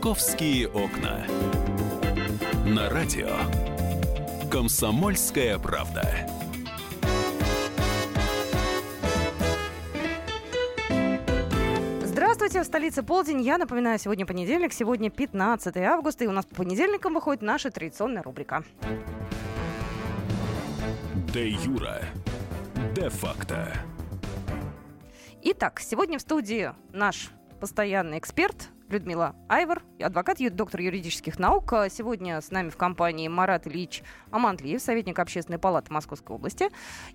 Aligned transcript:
«Московские 0.00 0.66
окна». 0.66 1.26
На 2.64 2.88
радио 2.88 3.28
«Комсомольская 4.50 5.58
правда». 5.58 6.02
Здравствуйте, 12.02 12.62
в 12.62 12.64
столице 12.64 13.02
полдень. 13.02 13.42
Я 13.42 13.58
напоминаю, 13.58 13.98
сегодня 13.98 14.24
понедельник, 14.24 14.72
сегодня 14.72 15.10
15 15.10 15.76
августа, 15.76 16.24
и 16.24 16.28
у 16.28 16.32
нас 16.32 16.46
по 16.46 16.54
понедельникам 16.54 17.12
выходит 17.12 17.42
наша 17.42 17.70
традиционная 17.70 18.22
рубрика. 18.22 18.64
Де 21.34 21.50
Юра. 21.50 22.00
Де 22.94 23.10
факто. 23.10 23.70
Итак, 25.42 25.78
сегодня 25.80 26.16
в 26.16 26.22
студии 26.22 26.72
наш 26.90 27.32
постоянный 27.60 28.18
эксперт 28.18 28.70
Людмила 28.90 29.36
Айвор, 29.48 29.82
адвокат, 30.00 30.38
доктор 30.54 30.80
юридических 30.80 31.38
наук. 31.38 31.72
Сегодня 31.90 32.40
с 32.40 32.50
нами 32.50 32.70
в 32.70 32.76
компании 32.76 33.28
Марат 33.28 33.66
Ильич 33.66 34.02
Амантлиев, 34.30 34.82
советник 34.82 35.18
Общественной 35.18 35.58
палаты 35.58 35.92
Московской 35.92 36.34
области. 36.34 36.70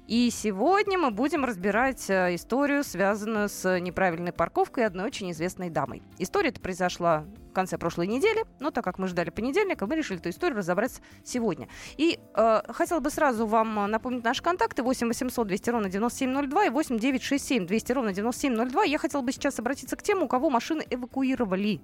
И 0.08 0.30
сегодня 0.32 0.98
мы 0.98 1.12
будем 1.12 1.44
разбирать 1.44 2.10
э, 2.10 2.36
историю, 2.36 2.84
связанную 2.84 3.50
с 3.50 3.80
неправильной 3.80 4.32
парковкой 4.32 4.86
одной 4.86 5.06
очень 5.06 5.32
известной 5.32 5.70
дамой. 5.70 6.02
История 6.18 6.50
эта 6.50 6.62
произошла 6.62 7.26
конце 7.56 7.78
прошлой 7.78 8.08
недели, 8.08 8.46
но 8.60 8.70
так 8.70 8.84
как 8.84 9.00
мы 9.00 9.08
ждали 9.08 9.32
понедельника, 9.32 9.88
мы 9.88 9.96
решили 9.96 10.20
эту 10.20 10.30
историю 10.30 10.60
разобрать 10.60 11.02
сегодня. 11.24 11.68
И 11.98 12.20
э, 12.36 12.62
хотела 12.70 13.00
бы 13.00 13.10
сразу 13.10 13.48
вам 13.48 13.90
напомнить 13.90 14.24
наши 14.24 14.44
контакты 14.44 14.84
8 14.84 15.08
800 15.08 15.48
200 15.48 15.70
ровно 15.70 15.90
9702 15.90 16.66
и 16.66 16.70
8 16.70 17.00
967 17.00 17.66
200 17.66 17.92
ровно 17.94 18.14
9702. 18.14 18.84
Я 18.84 18.98
хотела 19.00 19.22
бы 19.22 19.32
сейчас 19.32 19.58
обратиться 19.60 19.96
к 19.96 20.04
тем, 20.04 20.22
у 20.22 20.28
кого 20.28 20.50
машины 20.50 20.86
эвакуировали. 20.90 21.82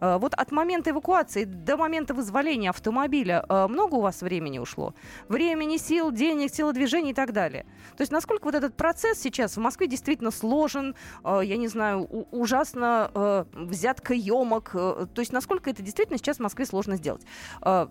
Э, 0.00 0.18
вот 0.18 0.34
от 0.34 0.52
момента 0.52 0.90
эвакуации 0.90 1.44
до 1.44 1.76
момента 1.76 2.14
вызволения 2.14 2.70
автомобиля 2.70 3.44
э, 3.48 3.66
много 3.68 3.94
у 3.94 4.00
вас 4.00 4.22
времени 4.22 4.58
ушло? 4.58 4.94
Времени, 5.28 5.78
сил, 5.78 6.10
денег, 6.10 6.50
телодвижений 6.50 7.10
и 7.10 7.14
так 7.14 7.32
далее. 7.32 7.64
То 7.96 8.02
есть 8.02 8.12
насколько 8.12 8.44
вот 8.44 8.54
этот 8.54 8.76
процесс 8.76 9.20
сейчас 9.20 9.56
в 9.56 9.60
Москве 9.60 9.86
действительно 9.86 10.30
сложен, 10.30 10.94
э, 11.24 11.40
я 11.44 11.56
не 11.56 11.68
знаю, 11.68 12.04
ужасно 12.30 13.10
э, 13.14 13.44
взяткоемок, 13.52 14.70
э, 14.74 15.06
то 15.12 15.20
есть 15.20 15.32
насколько 15.32 15.70
это 15.70 15.82
действительно 15.82 16.18
сейчас 16.18 16.38
в 16.38 16.40
Москве 16.40 16.64
сложно 16.64 16.96
сделать. 16.96 17.22
Э, 17.64 17.86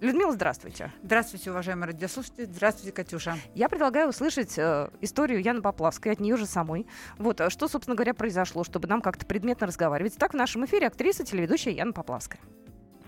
Людмила, 0.00 0.32
здравствуйте. 0.32 0.92
Здравствуйте, 1.02 1.50
уважаемые 1.50 1.86
радиослушатели. 1.86 2.44
Здравствуйте, 2.44 2.94
Катюша. 2.94 3.36
Я 3.54 3.70
предлагаю 3.70 4.10
услышать 4.10 4.58
э, 4.58 4.90
историю 5.00 5.40
Яны 5.40 5.62
Поплавской 5.62 6.12
от 6.12 6.20
нее 6.20 6.36
же 6.36 6.44
самой. 6.44 6.86
Вот, 7.16 7.40
э, 7.40 7.48
что, 7.48 7.66
собственно 7.66 7.96
говоря, 7.96 8.12
произошло, 8.12 8.62
чтобы 8.62 8.88
нам 8.88 9.00
как-то 9.00 9.24
предметно 9.24 9.66
разговаривать. 9.66 10.18
Так, 10.18 10.32
в 10.32 10.36
нашем 10.36 10.66
эфире 10.66 10.88
актриса, 10.88 11.24
телеведущая 11.24 11.72
Яна 11.72 11.92
Поплавская. 11.92 12.40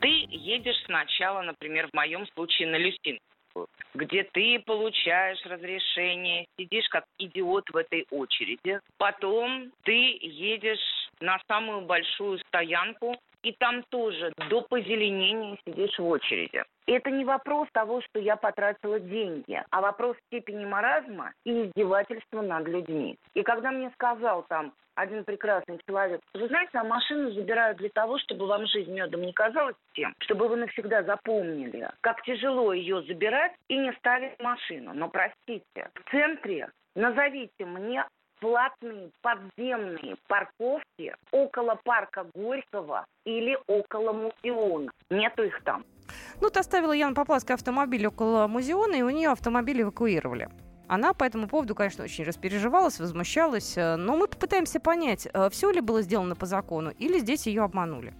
Ты 0.00 0.08
едешь 0.30 0.82
сначала, 0.86 1.42
например, 1.42 1.88
в 1.88 1.94
моем 1.94 2.26
случае 2.28 2.68
на 2.68 2.76
Люсинскую, 2.76 3.68
где 3.92 4.22
ты 4.22 4.58
получаешь 4.64 5.44
разрешение, 5.44 6.46
сидишь 6.58 6.88
как 6.88 7.04
идиот 7.18 7.68
в 7.70 7.76
этой 7.76 8.06
очереди. 8.10 8.80
Потом 8.96 9.72
ты 9.82 10.16
едешь 10.22 11.10
на 11.20 11.38
самую 11.48 11.82
большую 11.82 12.38
стоянку, 12.46 13.16
и 13.42 13.52
там 13.52 13.82
тоже 13.90 14.32
до 14.50 14.62
позеленения 14.62 15.58
сидишь 15.64 15.98
в 15.98 16.06
очереди. 16.06 16.64
Это 16.86 17.10
не 17.10 17.24
вопрос 17.24 17.68
того, 17.72 18.00
что 18.02 18.18
я 18.18 18.36
потратила 18.36 18.98
деньги, 18.98 19.62
а 19.70 19.80
вопрос 19.80 20.16
степени 20.26 20.64
маразма 20.64 21.32
и 21.44 21.66
издевательства 21.66 22.42
над 22.42 22.66
людьми. 22.66 23.16
И 23.34 23.42
когда 23.42 23.70
мне 23.70 23.90
сказал 23.94 24.44
там 24.48 24.72
один 24.94 25.24
прекрасный 25.24 25.78
человек, 25.86 26.20
вы 26.34 26.48
знаете, 26.48 26.78
а 26.78 26.84
машину 26.84 27.30
забирают 27.30 27.78
для 27.78 27.90
того, 27.90 28.18
чтобы 28.18 28.46
вам 28.46 28.66
жизнь 28.66 28.92
медом 28.92 29.22
не 29.22 29.32
казалась 29.32 29.76
тем, 29.94 30.14
чтобы 30.20 30.48
вы 30.48 30.56
навсегда 30.56 31.02
запомнили, 31.04 31.88
как 32.00 32.22
тяжело 32.22 32.72
ее 32.72 33.02
забирать 33.02 33.52
и 33.68 33.76
не 33.76 33.92
ставить 33.92 34.40
машину. 34.40 34.92
Но 34.94 35.08
простите, 35.08 35.90
в 35.94 36.10
центре 36.10 36.70
назовите 36.96 37.64
мне 37.64 38.04
платные 38.40 39.10
подземные 39.22 40.16
парковки 40.28 41.14
около 41.32 41.78
парка 41.84 42.26
Горького 42.34 43.04
или 43.24 43.58
около 43.66 44.12
Музеона. 44.12 44.90
Нету 45.10 45.42
их 45.42 45.62
там. 45.64 45.84
Ну, 46.40 46.50
ты 46.50 46.60
оставила 46.60 46.92
Яна 46.92 47.14
Поплавская 47.14 47.56
автомобиль 47.56 48.06
около 48.06 48.46
музеона, 48.46 48.94
и 48.94 49.02
у 49.02 49.10
нее 49.10 49.30
автомобиль 49.30 49.82
эвакуировали. 49.82 50.48
Она 50.88 51.12
по 51.12 51.24
этому 51.24 51.48
поводу, 51.48 51.74
конечно, 51.74 52.04
очень 52.04 52.24
распереживалась, 52.24 52.98
возмущалась, 52.98 53.76
э, 53.76 53.96
но 53.96 54.16
мы 54.16 54.26
попытаемся 54.26 54.80
понять, 54.80 55.28
все 55.50 55.70
ли 55.70 55.80
было 55.82 56.00
сделано 56.00 56.34
по 56.34 56.46
закону, 56.46 56.90
или 56.90 57.18
здесь 57.18 57.46
ее 57.46 57.62
обманули. 57.62 58.14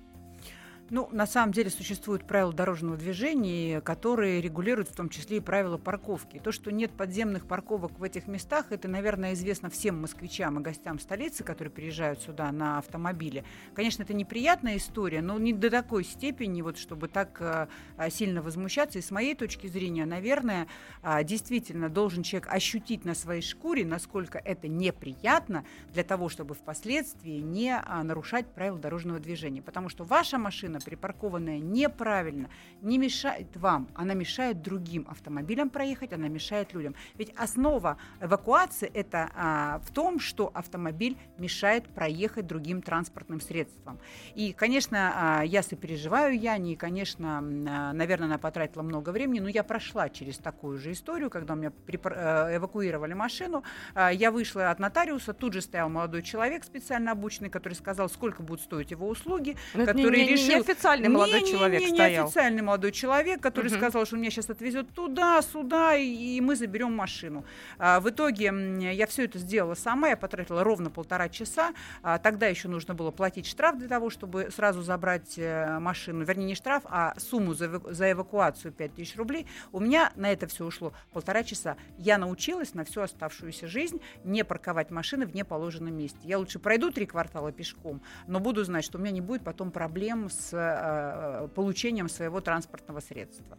Ну, 0.90 1.06
на 1.12 1.26
самом 1.26 1.52
деле 1.52 1.68
существуют 1.68 2.24
правила 2.24 2.50
дорожного 2.50 2.96
движения, 2.96 3.82
которые 3.82 4.40
регулируют 4.40 4.88
в 4.88 4.96
том 4.96 5.10
числе 5.10 5.36
и 5.36 5.40
правила 5.40 5.76
парковки. 5.76 6.38
То, 6.38 6.50
что 6.50 6.72
нет 6.72 6.90
подземных 6.92 7.44
парковок 7.44 7.98
в 7.98 8.02
этих 8.02 8.26
местах, 8.26 8.66
это, 8.70 8.88
наверное, 8.88 9.34
известно 9.34 9.68
всем 9.68 10.00
москвичам 10.00 10.58
и 10.58 10.62
гостям 10.62 10.98
столицы, 10.98 11.44
которые 11.44 11.70
приезжают 11.70 12.22
сюда 12.22 12.50
на 12.52 12.78
автомобиле. 12.78 13.44
Конечно, 13.74 14.02
это 14.02 14.14
неприятная 14.14 14.78
история, 14.78 15.20
но 15.20 15.38
не 15.38 15.52
до 15.52 15.68
такой 15.68 16.04
степени, 16.04 16.62
вот, 16.62 16.78
чтобы 16.78 17.08
так 17.08 17.36
э, 17.40 17.66
сильно 18.08 18.40
возмущаться. 18.40 18.98
И 18.98 19.02
с 19.02 19.10
моей 19.10 19.34
точки 19.34 19.66
зрения, 19.66 20.06
наверное, 20.06 20.68
э, 21.02 21.22
действительно 21.22 21.90
должен 21.90 22.22
человек 22.22 22.48
ощутить 22.50 23.04
на 23.04 23.14
своей 23.14 23.42
шкуре, 23.42 23.84
насколько 23.84 24.38
это 24.38 24.68
неприятно 24.68 25.66
для 25.92 26.02
того, 26.02 26.30
чтобы 26.30 26.54
впоследствии 26.54 27.40
не 27.40 27.78
э, 27.78 28.02
нарушать 28.02 28.46
правила 28.46 28.78
дорожного 28.78 29.20
движения. 29.20 29.60
Потому 29.60 29.90
что 29.90 30.04
ваша 30.04 30.38
машина 30.38 30.77
припаркованная 30.80 31.58
неправильно, 31.58 32.48
не 32.82 32.98
мешает 32.98 33.56
вам, 33.56 33.88
она 33.94 34.14
мешает 34.14 34.62
другим 34.62 35.06
автомобилям 35.08 35.70
проехать, 35.70 36.12
она 36.12 36.28
мешает 36.28 36.72
людям. 36.74 36.94
Ведь 37.16 37.32
основа 37.36 37.98
эвакуации 38.20 38.90
это 38.94 39.30
а, 39.34 39.80
в 39.84 39.92
том, 39.92 40.20
что 40.20 40.50
автомобиль 40.54 41.16
мешает 41.38 41.88
проехать 41.88 42.46
другим 42.46 42.82
транспортным 42.82 43.40
средствам. 43.40 43.98
И, 44.34 44.52
конечно, 44.52 45.12
а, 45.14 45.42
я 45.42 45.62
сопереживаю 45.62 46.38
Яне, 46.38 46.72
и, 46.72 46.76
конечно, 46.76 47.38
а, 47.38 47.92
наверное, 47.92 48.26
она 48.26 48.38
потратила 48.38 48.82
много 48.82 49.10
времени, 49.10 49.40
но 49.40 49.48
я 49.48 49.64
прошла 49.64 50.08
через 50.08 50.38
такую 50.38 50.78
же 50.78 50.92
историю, 50.92 51.30
когда 51.30 51.54
у 51.54 51.56
меня 51.56 51.72
э, 51.86 52.56
эвакуировали 52.56 53.14
машину, 53.14 53.62
а, 53.94 54.10
я 54.12 54.30
вышла 54.30 54.70
от 54.70 54.78
нотариуса, 54.78 55.32
тут 55.32 55.52
же 55.52 55.60
стоял 55.60 55.88
молодой 55.88 56.22
человек 56.22 56.64
специально 56.64 57.12
обученный, 57.12 57.50
который 57.50 57.74
сказал, 57.74 58.08
сколько 58.08 58.42
будут 58.42 58.62
стоить 58.62 58.90
его 58.90 59.08
услуги, 59.08 59.56
Но 59.74 59.82
это 59.82 59.94
который 59.94 60.20
не, 60.20 60.26
не- 60.26 60.32
решил 60.32 60.64
официальный 60.68 61.08
молодой 61.08 61.42
не, 61.42 61.50
человек 61.50 61.80
не, 61.80 61.86
не, 61.86 61.94
стоял. 61.94 62.26
официальный 62.26 62.62
молодой 62.62 62.92
человек, 62.92 63.40
который 63.40 63.68
Мгм. 63.70 63.78
сказал, 63.78 64.06
что 64.06 64.16
он 64.16 64.20
меня 64.20 64.30
сейчас 64.30 64.50
отвезет 64.50 64.92
туда, 64.92 65.40
сюда, 65.42 65.96
и, 65.96 66.06
и 66.06 66.40
мы 66.40 66.56
заберем 66.56 66.94
машину. 66.94 67.44
А, 67.78 68.00
в 68.00 68.08
итоге 68.10 68.52
я 68.92 69.06
все 69.06 69.24
это 69.24 69.38
сделала 69.38 69.74
сама, 69.74 70.08
я 70.08 70.16
потратила 70.16 70.64
ровно 70.64 70.90
полтора 70.90 71.28
часа. 71.28 71.72
А, 72.02 72.18
тогда 72.18 72.46
еще 72.46 72.68
нужно 72.68 72.94
было 72.94 73.10
платить 73.10 73.46
штраф 73.46 73.78
для 73.78 73.88
того, 73.88 74.10
чтобы 74.10 74.50
сразу 74.54 74.82
забрать 74.82 75.34
э, 75.38 75.78
машину. 75.78 76.24
Вернее, 76.24 76.46
не 76.46 76.54
штраф, 76.54 76.82
а 76.86 77.14
сумму 77.18 77.54
за, 77.54 77.80
за 77.92 78.12
эвакуацию 78.12 78.72
5000 78.72 79.16
рублей. 79.16 79.46
У 79.72 79.80
меня 79.80 80.12
на 80.16 80.30
это 80.32 80.46
все 80.46 80.64
ушло 80.64 80.92
полтора 81.12 81.42
часа. 81.44 81.76
Я 81.96 82.18
научилась 82.18 82.74
на 82.74 82.84
всю 82.84 83.02
оставшуюся 83.02 83.66
жизнь 83.66 84.00
не 84.24 84.44
парковать 84.44 84.90
машины 84.90 85.26
в 85.26 85.34
неположенном 85.34 85.94
месте. 85.96 86.18
Я 86.24 86.38
лучше 86.38 86.58
пройду 86.58 86.90
три 86.90 87.06
квартала 87.06 87.52
пешком, 87.52 88.00
но 88.26 88.40
буду 88.40 88.64
знать, 88.64 88.84
что 88.84 88.98
у 88.98 89.00
меня 89.00 89.12
не 89.12 89.20
будет 89.20 89.42
потом 89.42 89.70
проблем 89.70 90.28
с 90.30 90.52
э, 90.60 91.48
получением 91.54 92.08
своего 92.08 92.40
транспортного 92.40 93.00
средства. 93.00 93.58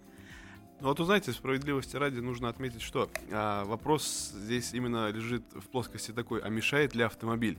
Ну 0.81 0.87
вот, 0.87 0.99
узнаете, 0.99 1.33
справедливости 1.33 1.97
ради 1.97 2.19
нужно 2.19 2.47
отметить, 2.47 2.81
что 2.81 3.09
а, 3.31 3.65
вопрос 3.65 4.31
здесь 4.33 4.73
именно 4.73 5.09
лежит 5.09 5.43
в 5.51 5.67
плоскости 5.67 6.11
такой, 6.11 6.39
а 6.39 6.47
мешает 6.47 6.95
ли 6.95 7.03
автомобиль? 7.03 7.57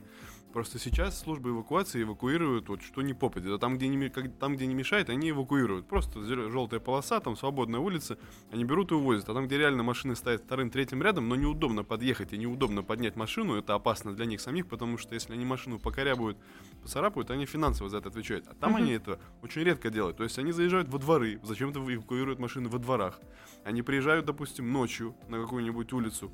Просто 0.53 0.79
сейчас 0.79 1.17
службы 1.17 1.51
эвакуации 1.51 2.01
эвакуируют 2.03 2.67
вот 2.67 2.81
что 2.81 3.01
не 3.01 3.13
попадет. 3.13 3.53
А 3.53 3.57
там, 3.57 3.77
где 3.77 3.87
не, 3.87 4.09
как- 4.09 4.35
там, 4.37 4.55
где 4.55 4.67
не 4.67 4.75
мешает, 4.75 5.09
они 5.09 5.29
эвакуируют. 5.29 5.87
Просто 5.87 6.21
желтая 6.49 6.81
полоса, 6.81 7.21
там 7.21 7.37
свободная 7.37 7.79
улица, 7.79 8.17
они 8.51 8.65
берут 8.65 8.91
и 8.91 8.95
увозят. 8.95 9.29
А 9.29 9.33
там, 9.33 9.47
где 9.47 9.57
реально 9.57 9.83
машины 9.83 10.13
стоят 10.15 10.41
вторым, 10.43 10.69
третьим 10.69 11.01
рядом, 11.01 11.29
но 11.29 11.35
неудобно 11.37 11.85
подъехать 11.85 12.33
и 12.33 12.37
неудобно 12.37 12.83
поднять 12.83 13.15
машину, 13.15 13.55
это 13.55 13.75
опасно 13.75 14.13
для 14.13 14.25
них 14.25 14.41
самих, 14.41 14.67
потому 14.67 14.97
что 14.97 15.13
если 15.13 15.31
они 15.33 15.45
машину 15.45 15.79
покорябают, 15.79 16.37
поцарапают, 16.81 17.31
они 17.31 17.45
финансово 17.45 17.89
за 17.89 17.99
это 17.99 18.09
отвечают. 18.09 18.45
А 18.47 18.53
там 18.53 18.71
Мгм. 18.73 18.81
они 18.83 18.91
это 18.91 19.19
очень 19.41 19.61
редко 19.63 19.89
делают. 19.89 20.17
То 20.17 20.23
есть 20.23 20.37
они 20.37 20.51
заезжают 20.51 20.89
во 20.89 20.99
дворы, 20.99 21.39
зачем-то 21.43 21.79
эвакуируют 21.79 22.39
машины 22.39 22.67
во 22.67 22.77
дворах. 22.77 23.21
Они 23.63 23.81
приезжают, 23.83 24.25
допустим, 24.25 24.71
ночью 24.73 25.15
на 25.29 25.39
какую-нибудь 25.41 25.93
улицу, 25.93 26.29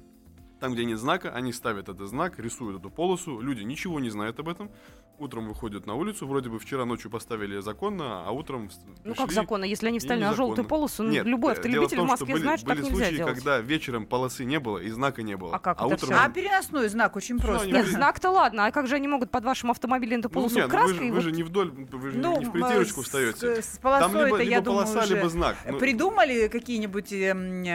Там, 0.60 0.74
где 0.74 0.86
нет 0.86 0.98
знака, 0.98 1.30
они 1.34 1.54
ставят 1.54 1.88
этот 1.88 2.08
знак, 2.10 2.40
рисуют 2.40 2.80
эту 2.80 2.90
полосу. 2.90 3.40
Люди 3.42 3.62
ничего 3.62 4.00
не 4.00 4.10
знают 4.10 4.40
об 4.40 4.50
этом. 4.50 4.72
Утром 5.20 5.48
выходят 5.48 5.86
на 5.86 5.94
улицу. 5.96 6.28
Вроде 6.28 6.50
бы 6.50 6.60
вчера 6.60 6.86
ночью 6.86 7.10
поставили 7.12 7.60
законно, 7.60 8.24
а 8.28 8.32
утром 8.32 8.70
Ну 9.04 9.16
как 9.16 9.32
законно, 9.32 9.66
если 9.66 9.88
они 9.88 10.00
встали 10.00 10.22
на 10.22 10.34
желтую 10.34 10.68
полосу, 10.68 11.04
ну, 11.04 11.10
Нет, 11.10 11.26
любой 11.26 11.54
э, 11.54 11.56
дело 11.56 11.86
автолюбитель 11.86 11.96
в, 11.96 12.00
том, 12.00 12.08
что 12.08 12.12
Москве 12.12 12.34
были, 12.34 12.44
знает, 12.44 12.60
что 12.60 12.70
были 12.70 12.82
так 12.82 12.92
нельзя 12.92 13.04
случаи, 13.06 13.18
делать. 13.18 13.34
когда 13.34 13.60
вечером 13.60 14.06
полосы 14.06 14.46
не 14.46 14.60
было 14.60 14.78
и 14.78 14.90
знака 14.90 15.24
не 15.24 15.36
было. 15.36 15.56
А 15.56 15.60
как 15.60 15.78
это 15.78 15.86
утром... 15.86 16.10
всё? 16.10 16.20
А 16.20 16.30
переносной 16.30 16.90
знак 16.90 17.16
очень 17.16 17.40
просто. 17.40 17.68
Нет, 17.68 17.86
были- 17.86 17.96
знак-то 17.96 18.30
ладно, 18.30 18.66
а 18.68 18.72
как 18.72 18.88
же 18.88 18.96
они 18.96 19.08
могут 19.08 19.32
под 19.32 19.44
вашим 19.44 19.72
автомобилем 19.72 20.20
эту 20.20 20.30
Ну, 20.30 20.34
полосу 20.34 20.56
нет, 20.56 20.68
ну 20.68 20.72
вы, 20.72 20.78
краской? 20.78 20.98
же, 20.98 21.06
и 21.06 21.10
вы 21.10 21.16
вот- 21.16 21.24
же 21.24 21.32
не 21.32 21.44
вдоль, 21.44 21.72
вы 21.72 22.12
же 22.12 22.18
Ну, 22.18 22.40
не 22.40 22.46
в 22.46 22.52
притирочку 22.52 23.02
с- 23.02 23.06
встаете. 23.06 23.62
С, 23.62 23.68
Там 23.78 23.82
полосой 23.82 24.26
либо, 24.26 24.36
это, 24.38 24.44
я 24.44 24.50
либо 24.58 24.62
думаю, 24.66 24.86
полоса, 24.86 25.04
уже 25.04 25.16
либо 25.16 25.30
знак. 25.30 25.56
Ну, 25.68 25.78
придумали 25.80 26.48
какие-нибудь 26.48 27.12
эм, 27.14 27.64
э, 27.64 27.68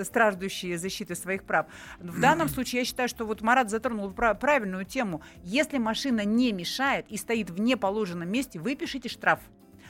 э, 0.00 0.04
страждущие 0.04 0.78
защиты 0.78 1.14
своих 1.14 1.44
прав. 1.44 1.66
В 1.98 2.20
данном 2.20 2.48
случае 2.48 2.80
я 2.80 2.84
считаю, 2.84 3.08
что 3.08 3.24
вот 3.24 3.40
Марат 3.42 3.70
затронул 3.70 4.10
пра- 4.10 4.34
правильную 4.34 4.84
тему. 4.84 5.22
Если 5.42 5.78
машина 5.78 6.24
не 6.24 6.52
мешает 6.52 7.06
и 7.08 7.16
стоит 7.16 7.50
в 7.50 7.60
неположенном 7.60 8.28
месте, 8.30 8.58
выпишите 8.58 9.08
штраф. 9.08 9.40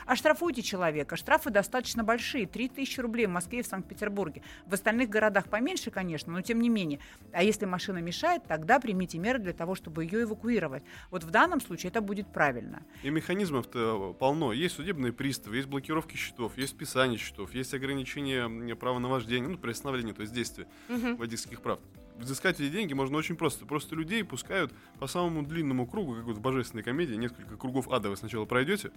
Оштрафуйте 0.06 0.62
человека. 0.62 1.16
Штрафы 1.16 1.50
достаточно 1.50 2.04
большие. 2.04 2.46
3000 2.46 3.00
рублей 3.00 3.26
в 3.26 3.30
Москве 3.30 3.60
и 3.60 3.62
в 3.62 3.66
Санкт-Петербурге. 3.66 4.42
В 4.66 4.74
остальных 4.74 5.08
городах 5.08 5.48
поменьше, 5.48 5.90
конечно, 5.90 6.32
но 6.32 6.40
тем 6.42 6.60
не 6.60 6.68
менее. 6.68 7.00
А 7.32 7.42
если 7.42 7.64
машина 7.64 7.98
мешает, 7.98 8.42
тогда 8.46 8.78
примите 8.80 9.18
меры 9.18 9.38
для 9.38 9.52
того, 9.52 9.74
чтобы 9.74 10.04
ее 10.04 10.22
эвакуировать. 10.22 10.82
Вот 11.10 11.24
в 11.24 11.30
данном 11.30 11.60
случае 11.60 11.90
это 11.90 12.00
будет 12.00 12.26
правильно. 12.32 12.82
И 13.02 13.10
механизмов-то 13.10 14.14
полно. 14.18 14.52
Есть 14.52 14.76
судебные 14.76 15.12
приставы, 15.12 15.56
есть 15.56 15.68
блокировки 15.68 16.16
счетов, 16.16 16.56
есть 16.58 16.72
списание 16.72 17.18
счетов, 17.18 17.54
есть 17.54 17.72
ограничение 17.74 18.74
права 18.76 18.98
на 18.98 19.08
вождение, 19.08 19.48
ну, 19.48 19.58
приостановление, 19.58 20.14
то 20.14 20.22
есть 20.22 20.32
действия 20.32 20.66
Мгм. 20.88 21.16
водительских 21.16 21.60
прав. 21.62 21.78
Взыскать 22.16 22.60
эти 22.60 22.68
деньги 22.70 22.92
можно 22.94 23.16
очень 23.18 23.34
просто. 23.36 23.66
Просто 23.66 23.96
людей 23.96 24.22
пускают 24.22 24.72
по 25.00 25.06
самому 25.08 25.42
длинному 25.42 25.86
кругу, 25.86 26.14
как 26.14 26.24
вот 26.24 26.36
в 26.36 26.40
божественной 26.40 26.84
комедии, 26.84 27.14
несколько 27.14 27.56
кругов 27.56 27.88
ада 27.90 28.08
вы 28.08 28.16
сначала 28.16 28.44
пройдете, 28.44 28.92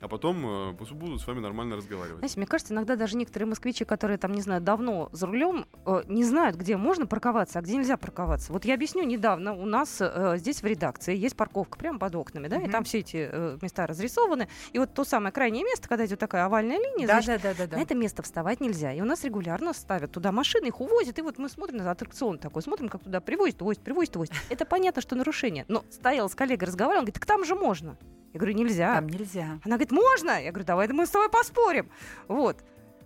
а 0.00 0.06
потом 0.06 0.46
э, 0.70 0.72
будут 0.92 1.20
с 1.20 1.26
вами 1.26 1.40
нормально 1.40 1.76
разговаривать. 1.76 2.18
Знаете, 2.20 2.36
мне 2.38 2.46
кажется, 2.46 2.72
иногда 2.72 2.94
даже 2.94 3.16
некоторые 3.16 3.48
москвичи, 3.48 3.84
которые 3.84 4.18
там, 4.18 4.32
не 4.32 4.40
знаю, 4.40 4.60
давно 4.60 5.08
за 5.12 5.26
рулем, 5.26 5.66
э, 5.84 6.02
не 6.06 6.22
знают, 6.24 6.56
где 6.56 6.76
можно 6.76 7.06
парковаться, 7.06 7.58
а 7.58 7.62
где 7.62 7.76
нельзя 7.76 7.96
парковаться. 7.96 8.52
Вот 8.52 8.64
я 8.64 8.74
объясню, 8.74 9.02
недавно 9.02 9.52
у 9.52 9.66
нас 9.66 9.96
э, 10.00 10.34
здесь 10.38 10.62
в 10.62 10.66
редакции 10.66 11.16
есть 11.16 11.36
парковка 11.36 11.76
прямо 11.76 11.98
под 11.98 12.14
окнами, 12.14 12.46
да, 12.46 12.56
и 12.56 12.62
Мгм. 12.62 12.70
там 12.70 12.84
все 12.84 13.00
эти 13.00 13.28
э, 13.30 13.58
места 13.60 13.86
разрисованы. 13.88 14.48
И 14.72 14.78
вот 14.78 14.94
то 14.94 15.02
самое 15.04 15.32
крайнее 15.32 15.64
место, 15.64 15.88
когда 15.88 16.06
идет 16.06 16.20
такая 16.20 16.44
овальная 16.44 16.78
линия, 16.78 17.08
Да, 17.08 17.20
значит, 17.20 17.42
да, 17.42 17.50
да, 17.52 17.58
да, 17.58 17.66
да. 17.66 17.76
на 17.78 17.82
это 17.82 17.94
место 17.96 18.22
вставать 18.22 18.60
нельзя. 18.60 18.92
И 18.92 19.00
у 19.00 19.04
нас 19.04 19.24
регулярно 19.24 19.72
ставят 19.72 20.12
туда 20.12 20.30
машины, 20.30 20.66
их 20.66 20.80
увозят, 20.80 21.18
и 21.18 21.22
вот 21.22 21.36
мы 21.38 21.48
смотрим 21.48 21.78
на 21.78 21.90
аттракцион 21.90 22.38
такой, 22.38 22.59
смотрим, 22.62 22.88
как 22.88 23.02
туда 23.02 23.20
привозят, 23.20 23.60
увозят, 23.62 23.82
привозят, 23.82 24.16
увозят. 24.16 24.34
Это 24.48 24.64
понятно, 24.64 25.02
что 25.02 25.16
нарушение. 25.16 25.64
Но 25.68 25.84
стоял 25.90 26.28
с 26.28 26.34
коллегой, 26.34 26.66
разговаривал, 26.66 27.00
он 27.00 27.04
говорит, 27.04 27.14
так 27.14 27.26
там 27.26 27.44
же 27.44 27.54
можно. 27.54 27.96
Я 28.32 28.38
говорю, 28.38 28.54
нельзя. 28.56 28.94
Там 28.94 29.08
нельзя. 29.08 29.58
Она 29.64 29.76
говорит, 29.76 29.90
можно? 29.92 30.42
Я 30.42 30.50
говорю, 30.52 30.66
давай 30.66 30.88
мы 30.88 31.06
с 31.06 31.10
тобой 31.10 31.28
поспорим. 31.30 31.90
Вот. 32.28 32.58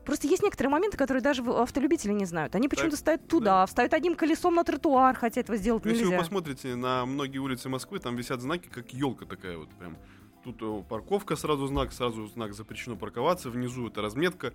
Просто 0.04 0.26
есть 0.26 0.42
некоторые 0.42 0.70
моменты, 0.70 0.98
которые 0.98 1.22
даже 1.22 1.42
автолюбители 1.42 2.12
не 2.12 2.26
знают. 2.26 2.54
Они 2.54 2.68
почему-то 2.68 2.96
ставят 2.96 3.26
туда, 3.26 3.64
вставят 3.64 3.94
одним 3.94 4.16
колесом 4.16 4.54
на 4.54 4.62
тротуар, 4.62 5.16
хотя 5.16 5.40
этого 5.40 5.56
сделать 5.56 5.82
Ну, 5.84 5.90
Если 5.90 6.04
вы 6.04 6.10
нельзя. 6.10 6.22
посмотрите 6.22 6.74
на 6.76 7.06
многие 7.06 7.38
улицы 7.38 7.70
Москвы, 7.70 8.00
там 8.00 8.14
висят 8.16 8.42
знаки, 8.42 8.68
как 8.68 8.92
елка 8.92 9.24
такая 9.24 9.56
вот 9.56 9.70
прям. 9.70 9.96
Тут 10.44 10.58
э, 10.60 10.82
парковка, 10.86 11.36
сразу 11.36 11.66
знак, 11.68 11.94
сразу 11.94 12.26
знак 12.26 12.52
запрещено 12.52 12.96
парковаться, 12.96 13.48
внизу 13.48 13.88
это 13.88 14.02
разметка. 14.02 14.52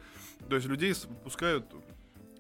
То 0.47 0.55
есть 0.55 0.67
людей 0.67 0.93
пускают 1.23 1.65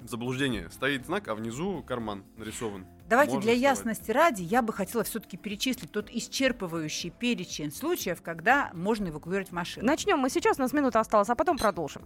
в 0.01 0.09
заблуждение. 0.09 0.69
Стоит 0.71 1.05
знак, 1.05 1.27
а 1.27 1.35
внизу 1.35 1.83
карман 1.83 2.23
нарисован. 2.37 2.85
Давайте 3.09 3.33
Можно 3.33 3.51
для 3.51 3.55
вставать. 3.55 3.77
ясности 3.77 4.11
ради 4.11 4.41
я 4.43 4.61
бы 4.61 4.71
хотела 4.71 5.03
все-таки 5.03 5.35
перечислить 5.35 5.91
тот 5.91 6.09
исчерпывающий 6.09 7.11
перечень 7.11 7.71
случаев, 7.71 8.21
когда 8.21 8.69
можно 8.73 9.09
эвакуировать 9.09 9.51
машину. 9.51 9.85
Начнем 9.85 10.19
мы 10.19 10.29
сейчас, 10.29 10.59
у 10.59 10.61
нас 10.61 10.73
минута 10.73 10.99
осталась, 10.99 11.29
а 11.29 11.35
потом 11.35 11.57
продолжим. 11.57 12.03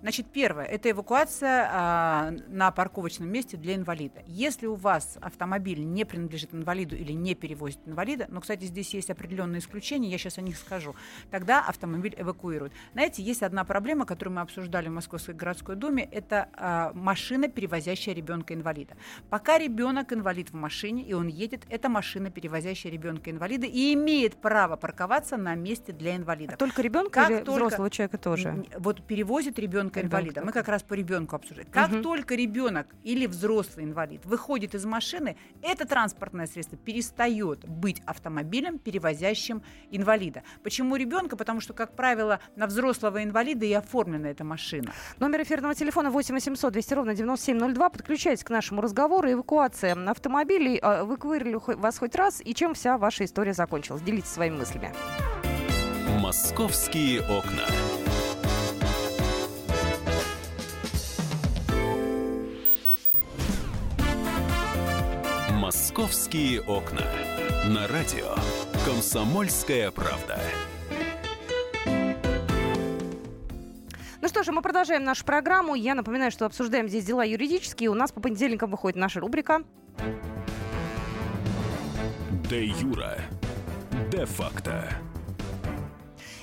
Значит, 0.00 0.26
первое– 0.32 0.64
это 0.66 0.90
эвакуация 0.90 1.68
а, 1.70 2.30
на 2.48 2.70
парковочном 2.70 3.28
месте 3.28 3.56
для 3.56 3.74
инвалида. 3.74 4.22
Если 4.26 4.66
у 4.66 4.74
вас 4.74 5.18
автомобиль 5.20 5.84
не 5.84 6.04
принадлежит 6.04 6.54
инвалиду 6.54 6.96
или 6.96 7.12
не 7.12 7.34
перевозит 7.34 7.80
инвалида, 7.86 8.26
но, 8.28 8.40
кстати, 8.40 8.64
здесь 8.64 8.92
есть 8.94 9.10
определенные 9.10 9.60
исключения, 9.60 10.10
я 10.10 10.18
сейчас 10.18 10.38
о 10.38 10.42
них 10.42 10.56
скажу, 10.56 10.94
тогда 11.30 11.60
автомобиль 11.66 12.14
эвакуируют. 12.16 12.72
Знаете, 12.92 13.22
есть 13.22 13.42
одна 13.42 13.64
проблема, 13.64 14.06
которую 14.06 14.34
мы 14.34 14.42
обсуждали 14.42 14.88
в 14.88 14.92
Московской 14.92 15.34
городской 15.34 15.76
думе, 15.76 16.04
это 16.10 16.48
а, 16.54 16.92
машина, 16.94 17.48
перевозящая 17.48 18.14
ребенка-инвалида. 18.14 18.94
Пока 19.30 19.58
ребенок 19.58 20.12
инвалид 20.12 20.50
в 20.50 20.54
машине, 20.54 21.02
и 21.02 21.12
он 21.12 21.28
едет, 21.28 21.64
это 21.70 21.88
машина, 21.88 22.30
перевозящая 22.30 22.92
ребенка-инвалида, 22.92 23.66
и 23.66 23.94
имеет 23.94 24.36
право 24.36 24.76
парковаться 24.76 25.36
на 25.36 25.54
месте 25.54 25.92
для 25.92 26.16
инвалидов. 26.16 26.56
Только 26.58 26.82
ребенка 26.82 27.20
Как 27.22 27.30
или 27.30 27.38
только- 27.38 27.52
взрослого 27.52 27.90
человека 27.90 28.18
тоже? 28.18 28.64
Вот 28.78 29.02
перевозит 29.02 29.58
ребенка 29.58 29.85
инвалида. 29.94 30.42
Мы 30.44 30.52
как 30.52 30.68
раз 30.68 30.82
по 30.82 30.94
ребенку 30.94 31.36
обсуждаем. 31.36 31.68
Как 31.70 31.90
Мгм. 31.90 32.02
только 32.02 32.34
ребенок 32.34 32.86
или 33.04 33.26
взрослый 33.26 33.84
инвалид 33.84 34.24
выходит 34.26 34.74
из 34.74 34.84
машины, 34.84 35.36
это 35.62 35.86
транспортное 35.86 36.46
средство 36.46 36.76
перестает 36.78 37.66
быть 37.68 38.02
автомобилем, 38.06 38.78
перевозящим 38.78 39.62
инвалида. 39.90 40.42
Почему 40.62 40.96
ребенка? 40.96 41.36
Потому 41.36 41.60
что, 41.60 41.72
как 41.72 41.94
правило, 41.96 42.40
на 42.56 42.66
взрослого 42.66 43.22
инвалида 43.22 43.64
и 43.66 43.72
оформлена 43.72 44.28
эта 44.28 44.44
машина. 44.44 44.92
Номер 45.18 45.42
эфирного 45.42 45.74
телефона 45.74 46.10
8 46.10 46.34
800 46.34 46.72
200 46.72 46.94
ровно 46.94 47.14
9702. 47.14 47.90
Подключайтесь 47.90 48.44
к 48.44 48.50
нашему 48.50 48.80
разговору. 48.82 49.30
Эвакуация 49.30 49.94
автомобилей. 50.10 50.78
А, 50.82 51.04
хо- 51.58 51.76
вас 51.76 51.98
хоть 51.98 52.14
раз? 52.14 52.40
И 52.44 52.54
чем 52.54 52.74
вся 52.74 52.98
ваша 52.98 53.24
история 53.24 53.54
закончилась? 53.54 54.02
Делитесь 54.02 54.30
своими 54.30 54.56
мыслями. 54.56 54.92
Московские 56.20 57.20
окна. 57.22 57.62
Московские 65.66 66.60
окна. 66.60 67.02
На 67.64 67.88
радио. 67.88 68.36
Комсомольская 68.84 69.90
правда. 69.90 70.40
Ну 74.22 74.28
что 74.28 74.44
ж, 74.44 74.52
мы 74.52 74.62
продолжаем 74.62 75.02
нашу 75.02 75.24
программу. 75.24 75.74
Я 75.74 75.96
напоминаю, 75.96 76.30
что 76.30 76.46
обсуждаем 76.46 76.86
здесь 76.88 77.04
дела 77.04 77.24
юридические. 77.24 77.90
У 77.90 77.94
нас 77.94 78.12
по 78.12 78.20
понедельникам 78.20 78.70
выходит 78.70 78.96
наша 78.96 79.18
рубрика. 79.18 79.64
Де 82.48 82.66
Юра. 82.66 83.18
Де 84.12 84.24
факто. 84.24 84.88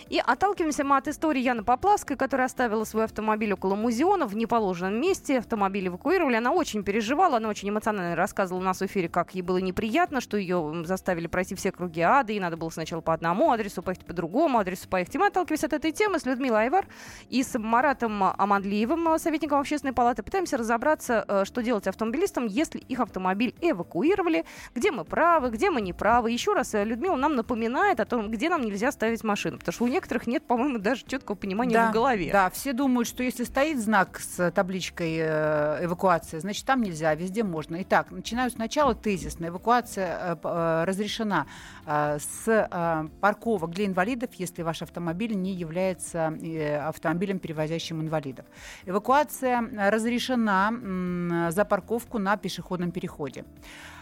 И 0.09 0.21
отталкиваемся 0.23 0.83
мы 0.83 0.97
от 0.97 1.07
истории 1.07 1.41
Яны 1.41 1.63
Поплавской, 1.63 2.15
которая 2.15 2.47
оставила 2.47 2.83
свой 2.83 3.05
автомобиль 3.05 3.53
около 3.53 3.75
музеона 3.75 4.27
в 4.27 4.35
неположенном 4.35 4.99
месте. 4.99 5.39
Автомобиль 5.39 5.87
эвакуировали. 5.87 6.35
Она 6.35 6.51
очень 6.51 6.83
переживала, 6.83 7.37
она 7.37 7.49
очень 7.49 7.69
эмоционально 7.69 8.15
рассказывала 8.15 8.61
у 8.61 8.65
нас 8.65 8.79
в 8.79 8.85
эфире, 8.85 9.09
как 9.09 9.35
ей 9.35 9.41
было 9.41 9.57
неприятно, 9.57 10.21
что 10.21 10.37
ее 10.37 10.83
заставили 10.85 11.27
пройти 11.27 11.55
все 11.55 11.71
круги 11.71 12.01
ада, 12.01 12.33
и 12.33 12.39
надо 12.39 12.57
было 12.57 12.69
сначала 12.69 13.01
по 13.01 13.13
одному 13.13 13.51
адресу 13.51 13.81
поехать, 13.81 14.05
по 14.05 14.13
другому 14.13 14.59
адресу 14.59 14.87
поехать. 14.87 15.15
И 15.15 15.17
мы, 15.17 15.27
отталкиваясь 15.27 15.63
от 15.63 15.73
этой 15.73 15.91
темы, 15.91 16.19
с 16.19 16.25
Людмилой 16.25 16.63
Айвар 16.63 16.85
и 17.29 17.41
с 17.43 17.57
Маратом 17.57 18.23
Амандлиевым, 18.23 19.17
советником 19.19 19.59
общественной 19.59 19.93
палаты, 19.93 20.23
пытаемся 20.23 20.57
разобраться, 20.57 21.25
э, 21.27 21.45
что 21.45 21.61
делать 21.61 21.87
автомобилистам, 21.87 22.45
если 22.45 22.79
их 22.79 22.99
автомобиль 22.99 23.55
эвакуировали, 23.61 24.45
где 24.75 24.91
мы 24.91 25.05
правы, 25.05 25.49
где 25.49 25.69
мы 25.69 25.81
не 25.81 25.93
правы. 25.93 26.31
Еще 26.31 26.53
раз 26.53 26.73
э, 26.73 26.83
Людмила 26.83 27.15
нам 27.15 27.35
напоминает 27.35 27.99
о 27.99 28.05
том, 28.05 28.29
где 28.29 28.49
нам 28.49 28.61
нельзя 28.61 28.91
ставить 28.91 29.23
машину, 29.23 29.57
потому 29.57 29.73
что 29.73 29.83
у 29.85 29.87
некоторых 29.87 30.02
нет, 30.27 30.43
по-моему, 30.45 30.79
даже 30.79 31.03
четкого 31.05 31.35
понимания 31.35 31.73
да, 31.73 31.89
в 31.89 31.93
голове. 31.93 32.31
Да, 32.31 32.49
все 32.49 32.73
думают, 32.73 33.07
что 33.07 33.23
если 33.23 33.43
стоит 33.43 33.79
знак 33.79 34.19
с 34.19 34.51
табличкой 34.51 35.17
э, 35.19 35.85
эвакуация, 35.85 36.39
значит 36.39 36.65
там 36.65 36.81
нельзя, 36.81 37.13
везде 37.15 37.43
можно. 37.43 37.81
Итак, 37.81 38.11
начинаю 38.11 38.51
сначала 38.51 38.95
тезисно. 38.95 39.47
Эвакуация 39.47 40.17
э, 40.19 40.35
э, 40.43 40.83
разрешена 40.85 41.47
э, 41.85 42.17
с 42.19 42.47
э, 42.47 43.07
парковок 43.21 43.71
для 43.71 43.85
инвалидов, 43.85 44.29
если 44.33 44.61
ваш 44.61 44.81
автомобиль 44.81 45.35
не 45.35 45.53
является 45.53 46.33
э, 46.41 46.77
автомобилем, 46.77 47.39
перевозящим 47.39 48.01
инвалидов. 48.01 48.45
Эвакуация 48.85 49.61
э, 49.61 49.89
разрешена 49.89 50.69
м, 50.69 51.51
за 51.51 51.65
парковку 51.65 52.17
на 52.19 52.37
пешеходном 52.37 52.91
переходе. 52.91 53.45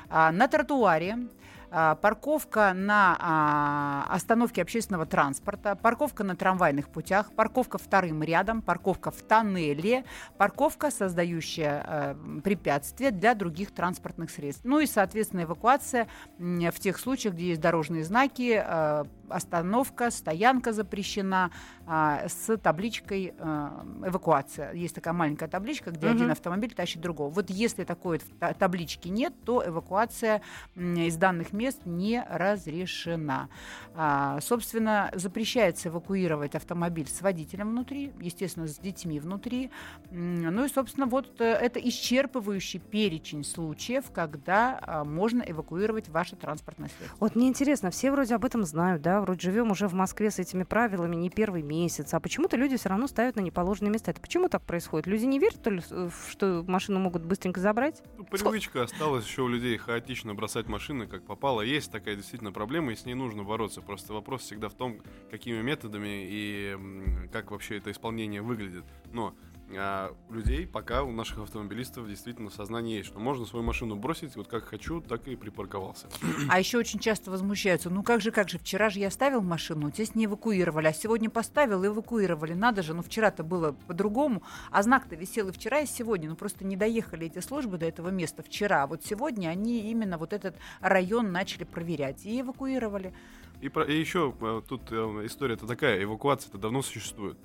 А, 0.10 0.32
на 0.32 0.48
тротуаре 0.48 1.18
парковка 1.72 2.74
на 2.74 3.18
а, 3.20 4.08
остановке 4.10 4.62
общественного 4.62 5.06
транспорта, 5.06 5.76
парковка 5.76 6.24
на 6.24 6.36
трамвайных 6.36 6.90
путях, 6.90 7.32
парковка 7.32 7.78
вторым 7.78 8.22
рядом, 8.24 8.62
парковка 8.62 9.10
в 9.10 9.22
тоннеле, 9.22 10.04
парковка, 10.38 10.92
создающая 10.92 11.84
а, 11.86 12.42
препятствия 12.44 13.12
для 13.12 13.36
других 13.36 13.72
транспортных 13.72 14.32
средств. 14.32 14.66
Ну 14.66 14.80
и, 14.80 14.86
соответственно, 14.86 15.44
эвакуация 15.44 16.08
в 16.38 16.80
тех 16.80 17.00
случаях, 17.00 17.36
где 17.36 17.50
есть 17.50 17.62
дорожные 17.62 18.04
знаки, 18.04 18.64
остановка, 19.30 20.12
стоянка 20.12 20.74
запрещена 20.74 21.52
а, 21.94 22.30
с 22.30 22.58
табличкой 22.58 23.34
а, 23.38 23.86
эвакуация. 24.06 24.72
Есть 24.72 24.96
такая 24.96 25.14
маленькая 25.14 25.50
табличка, 25.50 25.92
где 25.92 26.08
угу. 26.08 26.16
один 26.16 26.32
автомобиль 26.32 26.74
тащит 26.74 27.02
другого. 27.02 27.30
Вот 27.30 27.50
если 27.50 27.84
такой 27.84 28.22
таблички 28.58 29.10
нет, 29.10 29.34
то 29.44 29.62
эвакуация 29.68 30.42
из 30.78 31.18
данных 31.18 31.52
мест 31.52 31.82
не 31.84 32.26
разрешена. 32.30 33.50
А, 33.94 34.40
собственно, 34.40 35.12
запрещается 35.16 35.90
эвакуировать 35.90 36.56
автомобиль 36.56 37.10
с 37.10 37.22
водителем 37.22 37.72
внутри, 37.72 38.14
естественно, 38.22 38.68
с 38.68 38.78
детьми 38.78 39.20
внутри. 39.20 39.70
Ну 40.12 40.64
и, 40.64 40.70
собственно, 40.70 41.08
вот 41.08 41.42
э, 41.42 41.44
это 41.44 41.78
исчерпывающий 41.78 42.80
перечень 42.80 43.44
случаев, 43.44 44.12
когда 44.14 44.80
а, 44.82 45.04
можно 45.04 45.44
эвакуировать 45.46 46.08
ваше 46.08 46.38
транспортное 46.38 46.88
средство. 46.88 47.18
Вот 47.20 47.36
мне 47.36 47.50
интересно, 47.50 47.92
все 47.92 48.12
вроде 48.12 48.36
об 48.36 48.46
этом 48.46 48.64
знают, 48.64 49.02
да, 49.02 49.20
вроде 49.20 49.42
живем 49.42 49.72
уже 49.72 49.90
в 49.90 49.94
Москве 49.94 50.32
с 50.32 50.40
этими 50.40 50.64
правилами 50.64 51.18
не 51.18 51.30
первый 51.30 51.62
месяц, 51.64 51.81
а 52.12 52.20
почему-то 52.20 52.58
люди 52.58 52.78
все 52.78 52.90
равно 52.90 53.08
ставят 53.08 53.36
на 53.36 53.42
неположенные 53.42 53.92
места. 53.92 54.12
Это 54.12 54.22
почему 54.22 54.50
так 54.50 54.64
происходит? 54.64 55.08
Люди 55.08 55.26
не 55.26 55.40
верят, 55.40 55.60
что 56.30 56.64
машину 56.68 57.00
могут 57.00 57.24
быстренько 57.24 57.60
забрать? 57.60 58.02
Ну, 58.18 58.26
привычка 58.26 58.70
Сколько? 58.70 58.84
осталась 58.84 59.26
еще 59.26 59.44
у 59.44 59.48
людей 59.48 59.78
хаотично 59.78 60.36
бросать 60.36 60.68
машины, 60.68 61.08
как 61.08 61.26
попало. 61.26 61.62
Есть 61.62 61.92
такая 61.92 62.16
действительно 62.16 62.52
проблема, 62.52 62.92
и 62.92 62.96
с 62.96 63.06
ней 63.06 63.14
нужно 63.14 63.44
бороться. 63.44 63.82
Просто 63.82 64.14
вопрос 64.14 64.42
всегда 64.42 64.70
в 64.70 64.74
том, 64.74 65.02
какими 65.30 65.62
методами 65.62 66.26
и 66.30 66.78
как 67.32 67.52
вообще 67.52 67.78
это 67.78 67.92
исполнение 67.92 68.42
выглядит. 68.42 68.86
Но 69.12 69.36
а 69.78 70.14
у 70.30 70.34
людей 70.34 70.68
пока, 70.68 71.04
у 71.04 71.12
наших 71.12 71.40
автомобилистов 71.40 72.08
действительно 72.08 72.50
сознание 72.50 72.98
есть, 72.98 73.10
что 73.10 73.20
можно 73.20 73.46
свою 73.46 73.66
машину 73.66 73.96
бросить, 73.96 74.36
вот 74.36 74.48
как 74.48 74.66
хочу, 74.66 75.02
так 75.02 75.28
и 75.28 75.36
припарковался. 75.36 76.08
А 76.50 76.60
еще 76.60 76.78
очень 76.78 77.00
часто 77.00 77.32
возмущаются, 77.32 77.90
ну 77.90 78.04
как 78.04 78.22
же, 78.22 78.32
как 78.32 78.50
же, 78.50 78.58
вчера 78.58 78.90
же 78.90 79.00
я 79.00 79.08
оставил 79.08 79.42
машину, 79.42 79.90
здесь 79.90 80.16
не 80.16 80.26
эвакуировали, 80.26 80.88
а 80.88 80.94
сегодня 80.94 81.30
поставил 81.30 81.84
и 81.84 81.88
эвакуировали. 81.88 82.54
Надо 82.54 82.84
же, 82.84 82.94
ну 82.94 83.02
вчера-то 83.02 83.44
было 83.44 83.74
по-другому, 83.88 84.44
а 84.72 84.84
знак-то 84.84 85.16
висел 85.16 85.50
и 85.50 85.52
вчера, 85.52 85.80
и 85.80 85.86
сегодня, 85.86 86.30
ну 86.30 86.36
просто 86.36 86.66
не 86.66 86.76
доехали 86.76 87.28
эти 87.28 87.40
службы 87.40 87.78
до 87.78 87.86
этого 87.86 88.10
места 88.10 88.44
вчера, 88.44 88.84
а 88.84 88.88
вот 88.88 89.06
сегодня 89.06 89.50
они 89.50 89.92
именно 89.92 90.18
вот 90.18 90.34
этот 90.34 90.56
район 90.82 91.32
начали 91.32 91.64
проверять 91.64 92.26
и 92.26 92.42
эвакуировали. 92.42 93.14
И, 93.62 93.70
про, 93.70 93.84
и 93.84 93.98
еще 93.98 94.34
э, 94.42 94.62
тут 94.68 94.92
э, 94.92 94.96
история-то 95.26 95.68
такая, 95.68 96.04
эвакуация-то 96.04 96.58
давно 96.58 96.82
существует. 96.82 97.38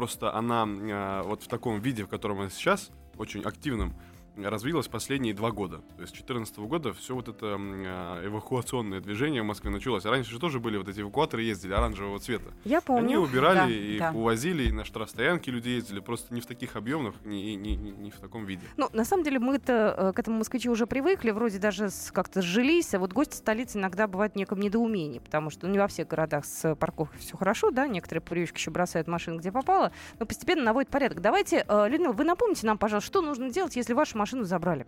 Просто 0.00 0.34
она 0.34 0.66
э, 0.66 1.22
вот 1.26 1.42
в 1.42 1.48
таком 1.48 1.78
виде, 1.78 2.04
в 2.04 2.08
котором 2.08 2.40
она 2.40 2.48
сейчас, 2.48 2.90
очень 3.18 3.42
активном, 3.42 3.92
развилась 4.36 4.88
последние 4.88 5.34
два 5.34 5.50
года. 5.50 5.78
То 5.96 6.02
есть 6.02 6.14
с 6.14 6.18
2014 6.18 6.58
года 6.58 6.92
все 6.92 7.14
вот 7.14 7.28
это 7.28 7.56
э, 7.58 8.26
эвакуационное 8.26 9.00
движение 9.00 9.42
в 9.42 9.46
Москве 9.46 9.70
началось. 9.70 10.04
Раньше 10.04 10.30
же 10.30 10.38
тоже 10.38 10.60
были 10.60 10.76
вот 10.76 10.88
эти 10.88 11.00
эвакуаторы 11.00 11.42
ездили 11.42 11.72
оранжевого 11.72 12.18
цвета. 12.18 12.50
Я 12.64 12.80
помню. 12.80 13.04
Они 13.04 13.16
убирали 13.16 13.58
да, 13.58 13.68
и 13.68 13.98
да. 13.98 14.12
увозили, 14.12 14.64
и 14.64 14.72
на 14.72 14.84
штрафстоянки 14.84 15.50
люди 15.50 15.68
ездили, 15.68 16.00
просто 16.00 16.32
не 16.34 16.40
в 16.40 16.46
таких 16.46 16.76
объемах, 16.76 17.14
не, 17.24 17.56
не, 17.56 17.76
не, 17.76 17.90
не 17.90 18.10
в 18.10 18.16
таком 18.16 18.44
виде. 18.44 18.62
Ну, 18.76 18.88
на 18.92 19.04
самом 19.04 19.24
деле 19.24 19.38
мы-то 19.38 19.94
э, 19.96 20.12
к 20.12 20.18
этому 20.18 20.38
москвичи 20.38 20.68
уже 20.68 20.86
привыкли, 20.86 21.30
вроде 21.30 21.58
даже 21.58 21.88
как-то 22.12 22.42
сжились, 22.42 22.94
а 22.94 22.98
вот 22.98 23.12
гости 23.12 23.34
столицы 23.34 23.78
иногда 23.78 24.06
бывают 24.06 24.34
в 24.34 24.36
неком 24.36 24.60
недоумении, 24.60 25.18
потому 25.18 25.50
что 25.50 25.66
ну, 25.66 25.72
не 25.72 25.78
во 25.78 25.88
всех 25.88 26.08
городах 26.08 26.44
с 26.44 26.74
парковкой 26.76 27.20
все 27.20 27.36
хорошо, 27.36 27.70
да, 27.70 27.86
некоторые 27.86 28.22
привычки 28.22 28.58
еще 28.58 28.70
бросают 28.70 29.08
машины 29.08 29.38
где 29.38 29.52
попало, 29.52 29.92
но 30.18 30.26
постепенно 30.26 30.62
наводят 30.62 30.90
порядок. 30.90 31.20
Давайте, 31.20 31.64
э, 31.66 31.88
Людмила, 31.88 32.12
вы 32.12 32.24
напомните 32.24 32.66
нам, 32.66 32.78
пожалуйста, 32.78 33.06
что 33.08 33.20
нужно 33.22 33.50
делать, 33.50 33.76
если 33.76 33.92
вашу 33.92 34.18
машину 34.20 34.44
забрали? 34.44 34.86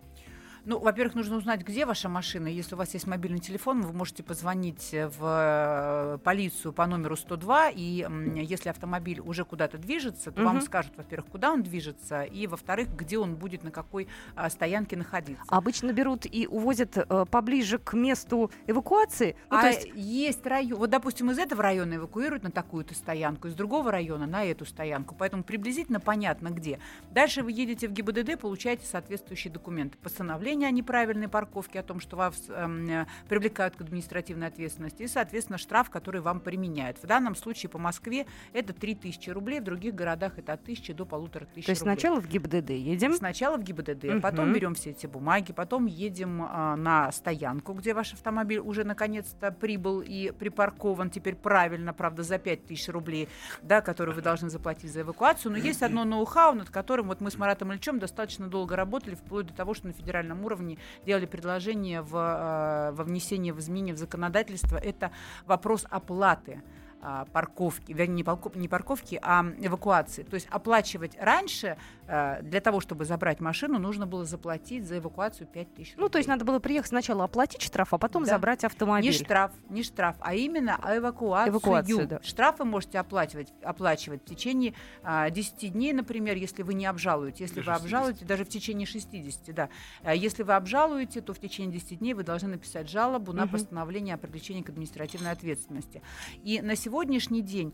Ну, 0.65 0.79
во-первых, 0.79 1.15
нужно 1.15 1.35
узнать, 1.35 1.61
где 1.61 1.85
ваша 1.85 2.07
машина. 2.07 2.47
Если 2.47 2.75
у 2.75 2.77
вас 2.77 2.93
есть 2.93 3.05
мобильный 3.05 3.39
телефон, 3.39 3.81
вы 3.81 3.91
можете 3.91 4.23
позвонить 4.23 4.91
в 4.91 5.19
э, 5.21 6.17
полицию 6.23 6.71
по 6.71 6.87
номеру 6.87 7.17
102, 7.17 7.71
и 7.71 8.07
если 8.35 8.69
автомобиль 8.69 9.19
уже 9.19 9.43
куда-то 9.43 9.77
движется, 9.77 10.31
то 10.31 10.41
угу. 10.41 10.49
вам 10.49 10.61
скажут, 10.61 10.93
во-первых, 10.95 11.29
куда 11.29 11.51
он 11.51 11.63
движется, 11.63 12.23
и, 12.23 12.47
во-вторых, 12.47 12.95
где 12.95 13.17
он 13.17 13.35
будет, 13.35 13.63
на 13.63 13.71
какой 13.71 14.07
а, 14.35 14.49
стоянке 14.49 14.95
находиться. 14.95 15.43
Обычно 15.47 15.91
берут 15.91 16.25
и 16.25 16.47
увозят 16.47 16.97
а, 16.97 17.25
поближе 17.25 17.77
к 17.77 17.93
месту 17.93 18.49
эвакуации? 18.65 19.35
Ну, 19.49 19.57
а 19.57 19.61
то 19.63 19.67
есть... 19.67 19.91
есть 19.93 20.45
район, 20.45 20.79
вот, 20.79 20.89
допустим, 20.89 21.29
из 21.31 21.39
этого 21.39 21.61
района 21.61 21.95
эвакуируют 21.95 22.43
на 22.43 22.51
такую-то 22.51 22.95
стоянку, 22.95 23.49
из 23.49 23.55
другого 23.55 23.91
района 23.91 24.27
на 24.27 24.45
эту 24.45 24.65
стоянку, 24.65 25.13
поэтому 25.17 25.43
приблизительно 25.43 25.99
понятно, 25.99 26.49
где. 26.49 26.79
Дальше 27.11 27.43
вы 27.43 27.51
едете 27.51 27.89
в 27.89 27.91
ГИБДД, 27.91 28.39
получаете 28.39 28.85
соответствующие 28.85 29.51
документы, 29.51 29.97
постановление 29.97 30.52
уведомление 30.53 30.67
о 30.67 30.71
неправильной 30.71 31.27
парковке, 31.27 31.79
о 31.79 31.83
том, 31.83 31.99
что 31.99 32.15
вас 32.15 32.35
э, 32.47 33.05
привлекают 33.27 33.75
к 33.75 33.81
административной 33.81 34.47
ответственности, 34.47 35.03
и, 35.03 35.07
соответственно, 35.07 35.57
штраф, 35.57 35.89
который 35.89 36.21
вам 36.21 36.39
применяют. 36.39 36.97
В 37.01 37.07
данном 37.07 37.35
случае 37.35 37.69
по 37.69 37.79
Москве 37.79 38.25
это 38.53 38.73
3000 38.73 39.29
рублей, 39.31 39.59
в 39.59 39.63
других 39.63 39.95
городах 39.95 40.37
это 40.37 40.53
от 40.53 40.61
1000 40.61 40.93
до 40.93 41.05
полутора 41.05 41.45
тысяч 41.45 41.65
То 41.65 41.71
есть 41.71 41.81
рублей. 41.81 41.95
сначала 41.95 42.21
в 42.21 42.27
ГИБДД 42.27 42.69
едем? 42.71 43.13
Сначала 43.13 43.57
в 43.57 43.63
ГИБДД, 43.63 44.03
угу. 44.05 44.21
потом 44.21 44.53
берем 44.53 44.75
все 44.75 44.91
эти 44.91 45.07
бумаги, 45.07 45.51
потом 45.53 45.85
едем 45.85 46.43
э, 46.43 46.75
на 46.75 47.11
стоянку, 47.11 47.73
где 47.73 47.93
ваш 47.93 48.13
автомобиль 48.13 48.59
уже 48.59 48.83
наконец-то 48.83 49.51
прибыл 49.51 50.01
и 50.01 50.31
припаркован 50.31 51.09
теперь 51.09 51.35
правильно, 51.35 51.93
правда, 51.93 52.23
за 52.23 52.37
5000 52.37 52.89
рублей, 52.89 53.29
да, 53.61 53.81
которые 53.81 54.15
вы 54.15 54.21
должны 54.21 54.49
заплатить 54.49 54.91
за 54.91 55.01
эвакуацию. 55.01 55.51
Но 55.51 55.57
есть 55.57 55.81
одно 55.81 56.05
ноу-хау, 56.05 56.53
над 56.53 56.69
которым 56.69 57.07
вот 57.07 57.21
мы 57.21 57.31
с 57.31 57.37
Маратом 57.37 57.71
Ильичем 57.71 57.99
достаточно 57.99 58.47
долго 58.47 58.75
работали, 58.75 59.15
вплоть 59.15 59.47
до 59.47 59.53
того, 59.53 59.73
что 59.73 59.87
на 59.87 59.93
федеральном 59.93 60.42
уровне 60.45 60.77
делали 61.05 61.25
предложение 61.25 62.01
в, 62.01 62.15
э, 62.15 62.91
во 62.91 63.03
внесение 63.03 63.53
в 63.53 63.59
изменения 63.59 63.93
в 63.93 63.97
законодательство, 63.97 64.77
это 64.77 65.11
вопрос 65.45 65.85
оплаты 65.89 66.61
а, 67.05 67.25
парковки, 67.33 67.91
вернее, 67.91 68.15
не, 68.15 68.23
парков, 68.23 68.55
не 68.55 68.69
парковки, 68.69 69.19
а 69.21 69.45
эвакуации. 69.59 70.23
То 70.23 70.35
есть 70.35 70.47
оплачивать 70.49 71.17
раньше 71.19 71.75
для 72.07 72.61
того, 72.61 72.79
чтобы 72.79 73.05
забрать 73.05 73.39
машину, 73.39 73.79
нужно 73.79 74.05
было 74.05 74.25
заплатить 74.25 74.85
за 74.85 74.97
эвакуацию 74.97 75.47
5 75.47 75.73
тысяч 75.73 75.93
Ну, 75.97 76.09
то 76.09 76.17
есть 76.17 76.27
надо 76.27 76.45
было 76.45 76.59
приехать 76.59 76.89
сначала 76.89 77.23
оплатить 77.23 77.61
штраф, 77.61 77.93
а 77.93 77.97
потом 77.97 78.23
да. 78.23 78.31
забрать 78.31 78.63
автомобиль. 78.63 79.11
Не 79.11 79.15
штраф, 79.15 79.51
не 79.69 79.83
штраф, 79.83 80.15
а 80.19 80.35
именно 80.35 80.79
эвакуацию. 80.85 81.53
эвакуацию 81.53 82.07
да. 82.07 82.19
Штрафы 82.23 82.63
можете 82.65 82.99
оплачивать, 82.99 83.53
оплачивать 83.63 84.21
в 84.21 84.25
течение 84.25 84.73
а, 85.03 85.29
10 85.29 85.73
дней, 85.73 85.93
например, 85.93 86.35
если 86.35 86.63
вы 86.63 86.73
не 86.73 86.85
обжалуете. 86.85 87.43
Если 87.43 87.61
вы 87.61 87.71
обжалуете, 87.71 88.25
даже 88.25 88.43
в 88.45 88.49
течение 88.49 88.85
60, 88.85 89.53
да. 89.53 89.69
А 90.03 90.15
если 90.15 90.43
вы 90.43 90.53
обжалуете, 90.53 91.21
то 91.21 91.33
в 91.33 91.39
течение 91.39 91.79
10 91.79 91.99
дней 91.99 92.13
вы 92.13 92.23
должны 92.23 92.49
написать 92.49 92.89
жалобу 92.89 93.33
на 93.33 93.47
постановление 93.47 94.15
о 94.15 94.17
привлечении 94.17 94.61
к 94.61 94.69
административной 94.69 95.31
ответственности. 95.31 96.01
И 96.43 96.61
на 96.61 96.75
сегодня 96.75 96.93
сегодняшний 96.93 97.41
день 97.41 97.73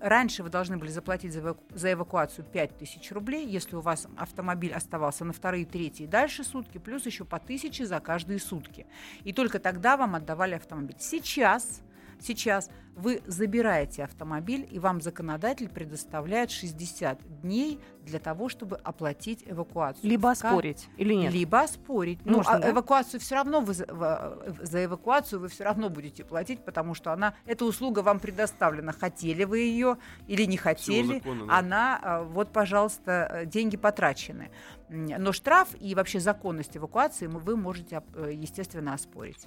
раньше 0.00 0.42
вы 0.42 0.50
должны 0.50 0.76
были 0.76 0.90
заплатить 0.90 1.32
за, 1.32 1.40
эваку- 1.40 1.64
за 1.70 1.92
эвакуацию 1.92 2.44
5000 2.44 3.12
рублей, 3.36 3.46
если 3.46 3.76
у 3.76 3.80
вас 3.80 4.06
автомобиль 4.16 4.72
оставался 4.72 5.24
на 5.24 5.32
вторые, 5.32 5.66
третьи 5.66 6.04
и 6.04 6.06
дальше 6.06 6.44
сутки, 6.44 6.78
плюс 6.78 7.06
еще 7.06 7.24
по 7.24 7.38
тысяче 7.38 7.86
за 7.86 8.00
каждые 8.00 8.38
сутки. 8.38 8.86
И 9.24 9.32
только 9.32 9.58
тогда 9.58 9.96
вам 9.96 10.14
отдавали 10.14 10.54
автомобиль. 10.54 10.96
Сейчас 10.98 11.82
Сейчас 12.20 12.70
вы 12.96 13.22
забираете 13.26 14.04
автомобиль, 14.04 14.66
и 14.70 14.78
вам 14.78 15.02
законодатель 15.02 15.68
предоставляет 15.68 16.50
60 16.50 17.42
дней 17.42 17.78
для 18.02 18.18
того, 18.18 18.48
чтобы 18.48 18.76
оплатить 18.76 19.44
эвакуацию. 19.46 20.08
Либо 20.08 20.30
оспорить 20.30 20.88
или 20.96 21.12
нет? 21.12 21.32
Либо 21.32 21.60
оспорить. 21.60 22.20
Ну, 22.24 22.42
а 22.46 22.58
да? 22.58 22.70
эвакуацию 22.70 23.20
все 23.20 23.34
равно 23.34 23.60
вы 23.60 23.74
за, 23.74 24.84
эвакуацию 24.84 25.40
вы 25.40 25.48
все 25.48 25.64
равно 25.64 25.90
будете 25.90 26.24
платить, 26.24 26.64
потому 26.64 26.94
что 26.94 27.12
она 27.12 27.34
эта 27.44 27.66
услуга 27.66 28.00
вам 28.00 28.18
предоставлена. 28.18 28.92
Хотели 28.92 29.44
вы 29.44 29.58
ее 29.58 29.98
или 30.26 30.44
не 30.44 30.56
хотели, 30.56 31.18
закона, 31.18 31.46
да. 31.46 31.58
она 31.58 32.00
а, 32.02 32.22
вот, 32.22 32.50
пожалуйста, 32.50 33.42
деньги 33.44 33.76
потрачены. 33.76 34.50
Но 34.88 35.32
штраф 35.32 35.68
и 35.78 35.94
вообще 35.94 36.18
законность 36.18 36.78
эвакуации 36.78 37.26
вы 37.26 37.56
можете, 37.56 38.02
э, 38.14 38.30
естественно, 38.32 38.94
оспорить. 38.94 39.46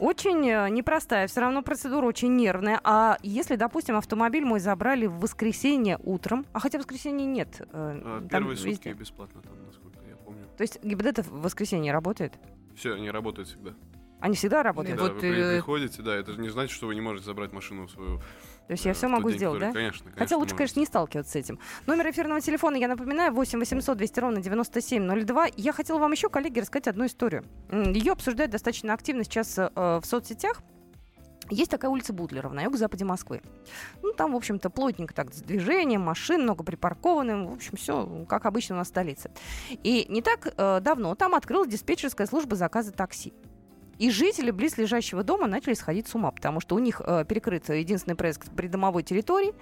Очень 0.00 0.48
э, 0.48 0.70
непростая, 0.70 1.26
все 1.26 1.42
равно 1.42 1.62
процедура 1.62 2.06
очень 2.06 2.34
нервная. 2.34 2.80
А 2.82 3.18
если, 3.22 3.56
допустим, 3.56 3.96
автомобиль 3.96 4.44
мой 4.44 4.58
забрали 4.58 5.04
в 5.06 5.20
воскресенье 5.20 5.98
утром, 6.02 6.46
а 6.54 6.60
хотя 6.60 6.78
в 6.78 6.80
воскресенье 6.80 7.26
нет. 7.26 7.60
Э, 7.60 7.66
а, 7.72 8.28
первые 8.28 8.56
везде... 8.56 8.72
сутки 8.74 8.88
бесплатно 8.88 9.42
там, 9.42 9.52
насколько 9.66 9.98
я 10.08 10.16
помню. 10.16 10.46
То 10.56 10.62
есть 10.62 10.82
ГИБДД 10.82 11.26
в 11.26 11.42
воскресенье 11.42 11.92
работает? 11.92 12.32
Все, 12.74 12.94
они 12.94 13.10
работают 13.10 13.48
всегда. 13.48 13.74
Они 14.20 14.36
всегда 14.36 14.62
работают. 14.62 14.98
Да, 14.98 15.04
Вот, 15.04 15.20
вы 15.20 15.28
э, 15.28 15.56
приходите, 15.56 16.02
да, 16.02 16.16
это 16.16 16.32
же 16.32 16.40
не 16.40 16.48
значит, 16.48 16.74
что 16.74 16.86
вы 16.86 16.94
не 16.94 17.02
можете 17.02 17.26
забрать 17.26 17.52
машину 17.52 17.86
свою. 17.88 18.22
То 18.70 18.74
есть 18.74 18.84
я 18.84 18.92
э, 18.92 18.94
все 18.94 19.08
могу 19.08 19.32
сделать, 19.32 19.58
да? 19.58 19.72
Конечно, 19.72 20.04
конечно. 20.04 20.12
Хотя 20.16 20.36
лучше, 20.36 20.54
можете. 20.54 20.56
конечно, 20.58 20.78
не 20.78 20.86
сталкиваться 20.86 21.32
с 21.32 21.34
этим. 21.34 21.58
Номер 21.86 22.10
эфирного 22.12 22.40
телефона, 22.40 22.76
я 22.76 22.86
напоминаю, 22.86 23.32
8 23.32 23.58
800 23.58 23.98
200 23.98 24.20
ровно 24.20 24.40
9702. 24.40 25.46
Я 25.56 25.72
хотела 25.72 25.98
вам 25.98 26.12
еще, 26.12 26.28
коллеги, 26.28 26.60
рассказать 26.60 26.86
одну 26.86 27.06
историю. 27.06 27.44
Ее 27.72 28.12
обсуждают 28.12 28.52
достаточно 28.52 28.94
активно 28.94 29.24
сейчас 29.24 29.58
э, 29.58 29.70
в 29.74 30.02
соцсетях. 30.04 30.62
Есть 31.48 31.72
такая 31.72 31.90
улица 31.90 32.12
Бутлерова 32.12 32.52
на 32.52 32.62
юго-западе 32.62 33.04
Москвы. 33.04 33.42
Ну, 34.02 34.12
там, 34.12 34.34
в 34.34 34.36
общем-то, 34.36 34.70
плотненько 34.70 35.14
так 35.14 35.34
с 35.34 35.42
движением, 35.42 36.02
машин 36.02 36.42
много 36.42 36.62
припаркованным. 36.62 37.48
В 37.48 37.54
общем, 37.54 37.76
все 37.76 38.24
как 38.28 38.46
обычно 38.46 38.76
у 38.76 38.78
нас 38.78 38.86
в 38.86 38.90
столице. 38.90 39.32
И 39.82 40.06
не 40.08 40.22
так 40.22 40.46
э, 40.56 40.78
давно 40.80 41.16
там 41.16 41.34
открылась 41.34 41.68
диспетчерская 41.68 42.28
служба 42.28 42.54
заказа 42.54 42.92
такси. 42.92 43.32
И 44.00 44.10
жители 44.10 44.50
близлежащего 44.50 45.22
дома 45.22 45.46
начали 45.46 45.74
сходить 45.74 46.08
с 46.08 46.14
ума, 46.14 46.30
потому 46.30 46.60
что 46.60 46.74
у 46.74 46.78
них 46.78 47.02
э, 47.04 47.26
перекрыт 47.28 47.68
единственный 47.68 48.14
проезд 48.14 48.50
придомовой 48.56 49.02
территории. 49.02 49.52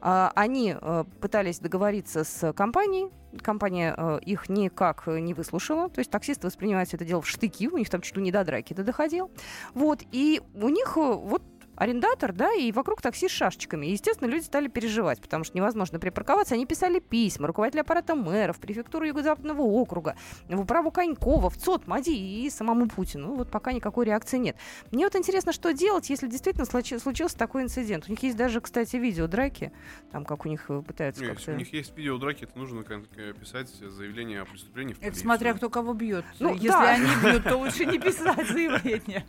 А, 0.00 0.32
они 0.34 0.74
э, 0.80 1.04
пытались 1.20 1.58
договориться 1.58 2.24
с 2.24 2.54
компанией. 2.54 3.10
Компания 3.42 3.94
э, 3.94 4.20
их 4.24 4.48
никак 4.48 5.02
э, 5.08 5.20
не 5.20 5.34
выслушала. 5.34 5.90
То 5.90 5.98
есть 5.98 6.10
таксисты 6.10 6.46
воспринимают 6.46 6.94
это 6.94 7.04
дело 7.04 7.20
в 7.20 7.28
штыки. 7.28 7.68
У 7.68 7.76
них 7.76 7.90
там 7.90 8.00
чуть 8.00 8.16
ли 8.16 8.22
не 8.22 8.32
до 8.32 8.44
драки 8.44 8.72
это 8.72 8.82
доходило. 8.82 9.30
Вот. 9.74 10.00
И 10.10 10.40
у 10.54 10.70
них 10.70 10.94
э, 10.96 11.00
вот 11.00 11.42
арендатор, 11.76 12.32
да, 12.32 12.52
и 12.54 12.70
вокруг 12.72 13.00
такси 13.02 13.28
с 13.28 13.32
шашечками. 13.32 13.86
И, 13.86 13.92
естественно, 13.92 14.28
люди 14.28 14.44
стали 14.44 14.68
переживать, 14.68 15.20
потому 15.20 15.44
что 15.44 15.56
невозможно 15.56 15.98
припарковаться. 15.98 16.54
Они 16.54 16.66
писали 16.66 17.00
письма 17.00 17.46
руководителю 17.46 17.82
аппарата 17.82 18.14
мэра, 18.14 18.52
в 18.52 18.58
префектуру 18.60 19.06
Юго-Западного 19.06 19.62
округа, 19.62 20.16
в 20.48 20.60
управу 20.60 20.90
Конькова, 20.90 21.50
в 21.50 21.56
ЦОД, 21.56 21.86
МАДИ 21.86 22.10
и 22.10 22.50
самому 22.50 22.88
Путину. 22.88 23.28
Ну, 23.28 23.36
вот 23.36 23.50
пока 23.50 23.72
никакой 23.72 24.06
реакции 24.06 24.38
нет. 24.38 24.56
Мне 24.90 25.04
вот 25.04 25.16
интересно, 25.16 25.52
что 25.52 25.72
делать, 25.72 26.10
если 26.10 26.26
действительно 26.26 26.64
случи- 26.66 26.98
случился 26.98 27.36
такой 27.38 27.62
инцидент. 27.62 28.04
У 28.08 28.10
них 28.10 28.22
есть 28.22 28.36
даже, 28.36 28.60
кстати, 28.60 28.96
видео 28.96 29.26
драки, 29.26 29.72
там 30.10 30.24
как 30.24 30.44
у 30.44 30.48
них 30.48 30.66
э, 30.68 30.82
пытаются 30.82 31.22
Не, 31.22 31.28
если 31.28 31.36
как-то... 31.36 31.52
у 31.52 31.56
них 31.56 31.72
есть 31.72 31.96
видео 31.96 32.18
драки, 32.18 32.46
то 32.46 32.58
нужно 32.58 32.84
э, 33.16 33.32
писать 33.38 33.68
заявление 33.68 34.42
о 34.42 34.44
преступлении 34.44 34.92
в 34.92 34.96
Это 34.98 35.06
полицию. 35.06 35.22
смотря 35.22 35.54
кто 35.54 35.70
кого 35.70 35.94
бьет. 35.94 36.24
Ну, 36.40 36.52
Если 36.54 36.68
да. 36.68 36.94
они 36.94 37.06
бьют, 37.22 37.44
то 37.44 37.56
лучше 37.56 37.86
не 37.86 37.98
писать 37.98 38.46
заявление. 38.48 39.24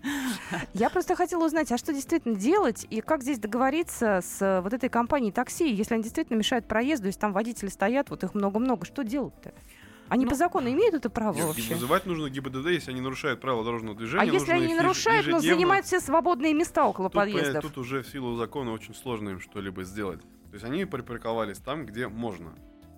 Я 0.73 0.89
просто 0.89 1.15
хотела 1.15 1.45
узнать, 1.45 1.71
а 1.71 1.77
что 1.77 1.93
действительно 1.93 2.32
делать 2.35 2.85
и 2.89 3.01
как 3.01 3.21
здесь 3.23 3.39
договориться 3.39 4.21
с 4.23 4.61
вот 4.61 4.73
этой 4.73 4.89
компанией 4.89 5.31
такси, 5.31 5.71
если 5.73 5.95
они 5.95 6.03
действительно 6.03 6.37
мешают 6.37 6.67
проезду, 6.67 7.07
если 7.07 7.19
там 7.19 7.33
водители 7.33 7.69
стоят, 7.69 8.09
вот 8.09 8.23
их 8.23 8.33
много-много, 8.33 8.85
что 8.85 9.03
делать-то? 9.03 9.53
Они 10.09 10.25
Ну, 10.25 10.31
по 10.31 10.35
закону 10.35 10.69
имеют 10.69 10.93
это 10.93 11.09
право 11.09 11.35
Нет, 11.35 11.45
вообще? 11.45 11.73
Вызывать 11.73 12.05
нужно 12.05 12.29
ГИБДД, 12.29 12.67
если 12.67 12.91
они 12.91 13.01
нарушают 13.01 13.41
правила 13.41 13.63
дорожного 13.63 13.97
движения. 13.97 14.21
А 14.21 14.25
если 14.25 14.51
они 14.51 14.67
не 14.67 14.75
нарушают, 14.75 15.25
но 15.27 15.39
занимают 15.39 15.85
все 15.85 15.99
свободные 15.99 16.53
места 16.53 16.85
около 16.85 17.09
Тут, 17.09 17.15
подъездов? 17.15 17.63
тут 17.63 17.77
уже 17.77 18.03
в 18.03 18.07
силу 18.07 18.35
закона 18.35 18.73
очень 18.73 18.93
сложно 18.93 19.29
им 19.29 19.39
что-либо 19.39 19.83
сделать. 19.83 20.21
То 20.21 20.53
есть 20.53 20.65
они 20.65 20.85
припарковались 20.85 21.57
там, 21.57 21.85
где 21.85 22.07
можно. 22.07 22.53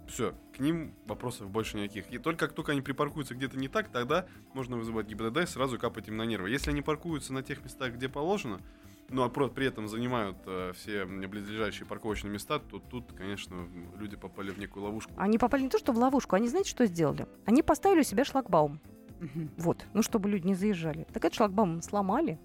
Все, 0.10 0.36
к 0.56 0.60
ним 0.60 0.94
вопросов 1.06 1.50
больше 1.50 1.78
никаких. 1.78 2.12
И 2.12 2.18
только 2.18 2.48
как 2.48 2.56
только 2.56 2.74
они 2.74 2.82
припаркуются 2.82 3.34
где-то 3.34 3.58
не 3.58 3.70
так, 3.70 3.88
тогда 3.90 4.26
можно 4.54 4.78
вызывать 4.78 5.08
ГИБДД 5.08 5.44
и 5.44 5.46
сразу 5.46 5.80
капать 5.80 6.08
им 6.10 6.18
на 6.18 6.24
нервы. 6.26 6.50
Если 6.50 6.70
они 6.70 6.82
паркуются 6.82 7.34
на 7.34 7.44
тех 7.44 7.64
местах, 7.64 7.94
где 7.94 8.10
положено, 8.10 8.60
ну 9.10 9.24
а 9.24 9.30
при 9.30 9.68
этом 9.68 9.88
занимают 9.88 10.38
э, 10.46 10.74
все 10.76 11.06
близлежащие 11.06 11.86
парковочные 11.86 12.32
места, 12.32 12.60
то 12.60 12.80
тут, 12.80 13.14
конечно, 13.14 13.68
люди 13.98 14.16
попали 14.16 14.52
в 14.52 14.58
некую 14.58 14.84
ловушку. 14.84 15.12
Они 15.18 15.38
попали 15.38 15.64
не 15.64 15.70
то 15.70 15.78
что 15.78 15.92
в 15.92 15.98
ловушку, 15.98 16.36
они 16.36 16.48
знаете, 16.48 16.70
что 16.70 16.86
сделали? 16.86 17.28
Они 17.46 17.62
поставили 17.62 18.02
у 18.02 18.04
себя 18.04 18.26
шлагбаум. 18.26 18.80
Вот, 19.58 19.86
ну 19.94 20.04
чтобы 20.04 20.30
люди 20.30 20.48
не 20.48 20.56
заезжали. 20.56 21.08
Так 21.14 21.24
этот 21.24 21.36
шлагбаум 21.36 21.82
сломали. 21.82 22.40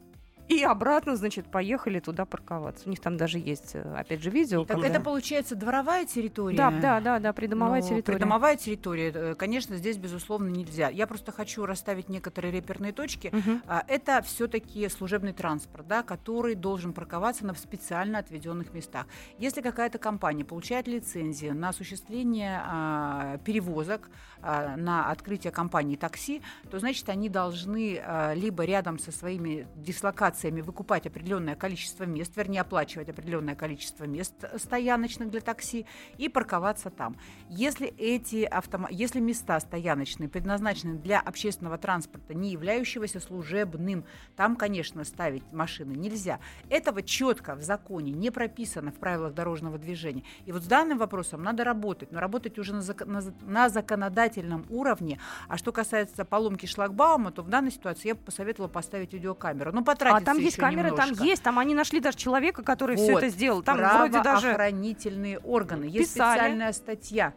И 0.50 0.64
обратно, 0.64 1.14
значит, 1.14 1.46
поехали 1.46 2.00
туда 2.00 2.24
парковаться. 2.24 2.82
У 2.86 2.90
них 2.90 2.98
там 2.98 3.16
даже 3.16 3.38
есть, 3.38 3.76
э, 3.76 3.82
опять 3.96 4.20
же, 4.20 4.30
видео. 4.30 4.64
Так 4.64 4.80
когда- 4.80 4.88
это 4.88 5.00
получается 5.00 5.54
дворовая 5.54 6.04
территория? 6.06 6.56
Да, 6.56 6.70
да, 6.72 7.00
да, 7.00 7.18
да, 7.20 7.32
придомовая 7.32 7.80
Ну, 7.82 7.88
территория. 7.88 8.16
Придомовая 8.18 8.56
территория, 8.56 9.12
э, 9.14 9.34
конечно, 9.36 9.76
здесь, 9.76 9.96
безусловно, 9.96 10.48
нельзя. 10.48 10.88
Я 10.88 11.06
просто 11.06 11.30
хочу 11.30 11.66
расставить 11.66 12.08
некоторые 12.08 12.50
реперные 12.50 12.92
точки. 12.92 13.32
А, 13.68 13.84
Это 13.86 14.22
все-таки 14.22 14.88
служебный 14.88 15.32
транспорт, 15.32 15.86
да, 15.86 16.02
который 16.02 16.56
должен 16.56 16.92
парковаться 16.92 17.46
на 17.46 17.54
специально 17.54 18.18
отведенных 18.18 18.72
местах. 18.74 19.06
Если 19.38 19.60
какая-то 19.60 19.98
компания 19.98 20.44
получает 20.44 20.88
лицензию 20.88 21.54
на 21.54 21.68
осуществление 21.68 22.60
а, 22.64 23.38
перевозок, 23.44 24.10
а, 24.42 24.76
на 24.76 25.10
открытие 25.12 25.52
компании 25.52 25.94
такси, 25.94 26.42
то 26.70 26.80
значит 26.80 27.08
они 27.08 27.28
должны 27.28 28.00
а, 28.02 28.34
либо 28.34 28.64
рядом 28.64 28.98
со 28.98 29.12
своими 29.12 29.68
дислокациями 29.76 30.39
выкупать 30.48 31.06
определенное 31.06 31.54
количество 31.54 32.04
мест, 32.04 32.36
вернее 32.36 32.62
оплачивать 32.62 33.08
определенное 33.08 33.54
количество 33.54 34.04
мест 34.04 34.34
стояночных 34.56 35.30
для 35.30 35.40
такси 35.40 35.86
и 36.18 36.28
парковаться 36.28 36.90
там. 36.90 37.16
Если 37.48 37.88
эти 37.98 38.44
автомо... 38.44 38.88
если 38.90 39.20
места 39.20 39.60
стояночные 39.60 40.28
предназначены 40.28 40.94
для 40.94 41.20
общественного 41.20 41.78
транспорта, 41.78 42.34
не 42.34 42.50
являющегося 42.50 43.20
служебным, 43.20 44.04
там, 44.36 44.56
конечно, 44.56 45.04
ставить 45.04 45.52
машины 45.52 45.92
нельзя. 45.92 46.40
Этого 46.68 47.02
четко 47.02 47.54
в 47.54 47.62
законе 47.62 48.12
не 48.12 48.30
прописано 48.30 48.92
в 48.92 48.96
правилах 48.96 49.34
дорожного 49.34 49.78
движения. 49.78 50.24
И 50.46 50.52
вот 50.52 50.62
с 50.62 50.66
данным 50.66 50.98
вопросом 50.98 51.42
надо 51.42 51.64
работать, 51.64 52.12
но 52.12 52.20
работать 52.20 52.58
уже 52.58 52.74
на, 52.74 52.80
зак- 52.80 53.04
на 53.04 53.20
за- 53.20 53.34
на 53.42 53.68
законодательном 53.68 54.64
уровне. 54.70 55.18
А 55.48 55.56
что 55.56 55.72
касается 55.72 56.24
поломки 56.24 56.66
шлагбаума, 56.66 57.32
то 57.32 57.42
в 57.42 57.48
данной 57.48 57.70
ситуации 57.70 58.08
я 58.08 58.14
бы 58.14 58.20
посоветовала 58.20 58.68
поставить 58.68 59.12
видеокамеру. 59.12 59.72
Ну, 59.72 59.84
потратиться 59.84 60.29
там 60.34 60.38
есть 60.38 60.56
еще 60.56 60.62
камеры, 60.62 60.90
там 60.90 61.06
немножко. 61.06 61.24
есть, 61.24 61.42
там 61.42 61.58
они 61.58 61.74
нашли 61.74 62.00
даже 62.00 62.16
человека, 62.16 62.62
который 62.62 62.96
все 62.96 63.12
Вот. 63.12 63.22
это 63.22 63.28
сделал. 63.28 63.62
Там 63.62 63.76
вроде 63.78 64.22
даже... 64.22 64.54
Правоохранительные 64.54 65.38
органы. 65.38 65.84
Есть 65.84 66.14
Писали. 66.14 66.38
специальная 66.38 66.72
статья, 66.72 67.34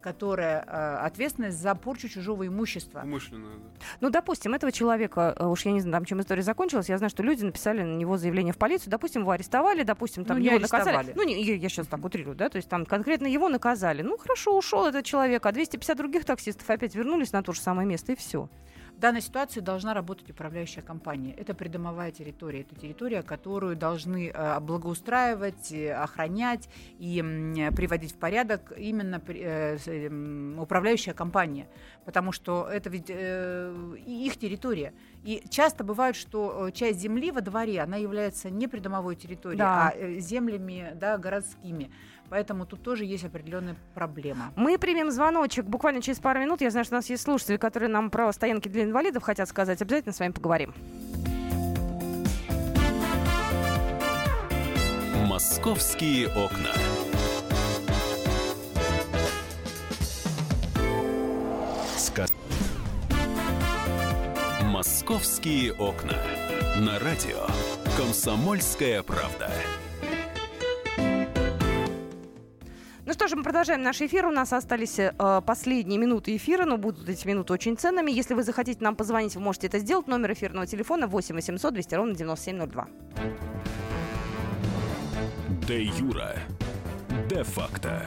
которая 0.00 0.64
э, 0.66 0.96
ответственность 1.06 1.58
за 1.58 1.74
порчу 1.74 2.08
чужого 2.08 2.46
имущества. 2.46 3.02
Умышленно, 3.04 3.50
да. 3.50 3.84
Ну, 4.00 4.10
допустим, 4.10 4.52
этого 4.52 4.72
человека, 4.72 5.34
э, 5.38 5.46
уж 5.46 5.64
я 5.64 5.72
не 5.72 5.80
знаю, 5.80 5.92
там, 5.92 6.04
чем 6.04 6.20
история 6.20 6.42
закончилась, 6.42 6.88
я 6.88 6.98
знаю, 6.98 7.10
что 7.10 7.22
люди 7.22 7.44
написали 7.44 7.82
на 7.82 7.94
него 7.94 8.16
заявление 8.16 8.52
в 8.52 8.58
полицию, 8.58 8.90
допустим, 8.90 9.22
его 9.22 9.30
арестовали, 9.30 9.84
допустим, 9.84 10.24
там 10.24 10.38
Ну, 10.38 10.42
не 10.42 10.48
его 10.48 10.58
наказали. 10.58 11.12
Ну, 11.14 11.22
не, 11.22 11.40
я, 11.42 11.54
я 11.54 11.68
сейчас 11.68 11.86
так 11.86 12.04
утрирую, 12.04 12.36
да, 12.36 12.48
то 12.48 12.56
есть 12.56 12.68
там 12.68 12.84
конкретно 12.84 13.26
его 13.26 13.48
наказали. 13.48 14.02
Ну, 14.02 14.18
хорошо, 14.18 14.56
ушел 14.58 14.86
этот 14.86 15.04
человек, 15.04 15.46
а 15.46 15.52
250 15.52 15.96
других 15.96 16.24
таксистов 16.24 16.68
опять 16.68 16.94
вернулись 16.94 17.32
на 17.32 17.42
то 17.42 17.52
же 17.52 17.60
самое 17.60 17.86
место, 17.86 18.12
и 18.12 18.16
все. 18.16 18.48
В 18.96 19.00
данной 19.02 19.20
ситуации 19.20 19.60
должна 19.60 19.94
работать 19.94 20.30
управляющая 20.30 20.82
компания. 20.82 21.34
Это 21.34 21.54
придомовая 21.54 22.12
территория. 22.12 22.60
Это 22.60 22.76
территория, 22.76 23.22
которую 23.22 23.74
должны 23.76 24.30
э, 24.32 24.60
благоустраивать, 24.60 25.72
э, 25.72 25.92
охранять 25.92 26.68
и 27.00 27.20
приводить 27.74 28.12
в 28.12 28.16
порядок 28.16 28.72
именно 28.76 29.20
э, 29.26 29.76
эм, 29.86 30.58
управляющая 30.60 31.14
компания. 31.14 31.66
Потому 32.04 32.30
что 32.32 32.68
это 32.70 32.90
ведь 32.90 33.10
их 33.10 34.36
территория. 34.36 34.92
И 35.24 35.42
часто 35.48 35.84
бывает, 35.84 36.16
что 36.16 36.70
часть 36.70 37.00
земли 37.00 37.30
во 37.30 37.40
дворе, 37.40 37.80
она 37.80 37.96
является 37.96 38.50
не 38.50 38.68
придомовой 38.68 39.16
территорией, 39.16 39.58
Да. 39.58 39.88
а 39.94 40.18
землями 40.20 40.92
да, 40.94 41.18
городскими. 41.18 41.90
Поэтому 42.32 42.64
тут 42.64 42.82
тоже 42.82 43.04
есть 43.04 43.24
определенная 43.24 43.76
проблема. 43.94 44.54
Мы 44.56 44.78
примем 44.78 45.10
звоночек 45.10 45.66
буквально 45.66 46.00
через 46.00 46.18
пару 46.18 46.40
минут. 46.40 46.62
Я 46.62 46.70
знаю, 46.70 46.86
что 46.86 46.94
у 46.94 46.96
нас 46.96 47.10
есть 47.10 47.22
слушатели, 47.24 47.58
которые 47.58 47.90
нам 47.90 48.08
про 48.08 48.32
стоянки 48.32 48.68
для 48.68 48.84
инвалидов 48.84 49.22
хотят 49.22 49.50
сказать. 49.50 49.82
Обязательно 49.82 50.14
с 50.14 50.18
вами 50.18 50.32
поговорим. 50.32 50.72
Московские 55.26 56.28
окна. 56.28 56.70
Ска- 61.98 62.28
Московские 64.64 65.72
окна. 65.74 66.16
На 66.80 66.98
радио. 66.98 67.46
Комсомольская 67.96 69.02
правда. 69.02 69.50
Что 73.22 73.28
ж, 73.28 73.36
мы 73.36 73.44
продолжаем 73.44 73.82
наш 73.82 74.00
эфир. 74.00 74.26
У 74.26 74.32
нас 74.32 74.52
остались 74.52 74.98
э, 74.98 75.12
последние 75.46 75.96
минуты 75.96 76.34
эфира, 76.34 76.64
но 76.64 76.76
будут 76.76 77.08
эти 77.08 77.24
минуты 77.28 77.52
очень 77.52 77.76
ценными. 77.76 78.10
Если 78.10 78.34
вы 78.34 78.42
захотите 78.42 78.82
нам 78.82 78.96
позвонить, 78.96 79.36
вы 79.36 79.42
можете 79.42 79.68
это 79.68 79.78
сделать. 79.78 80.08
Номер 80.08 80.32
эфирного 80.32 80.66
телефона 80.66 81.06
8 81.06 81.36
800 81.36 81.72
200 81.72 81.94
ровно 81.94 82.14
9702. 82.16 82.88
Де 85.68 85.82
Юра. 85.84 86.34
Де 87.28 87.44
факто. 87.44 88.02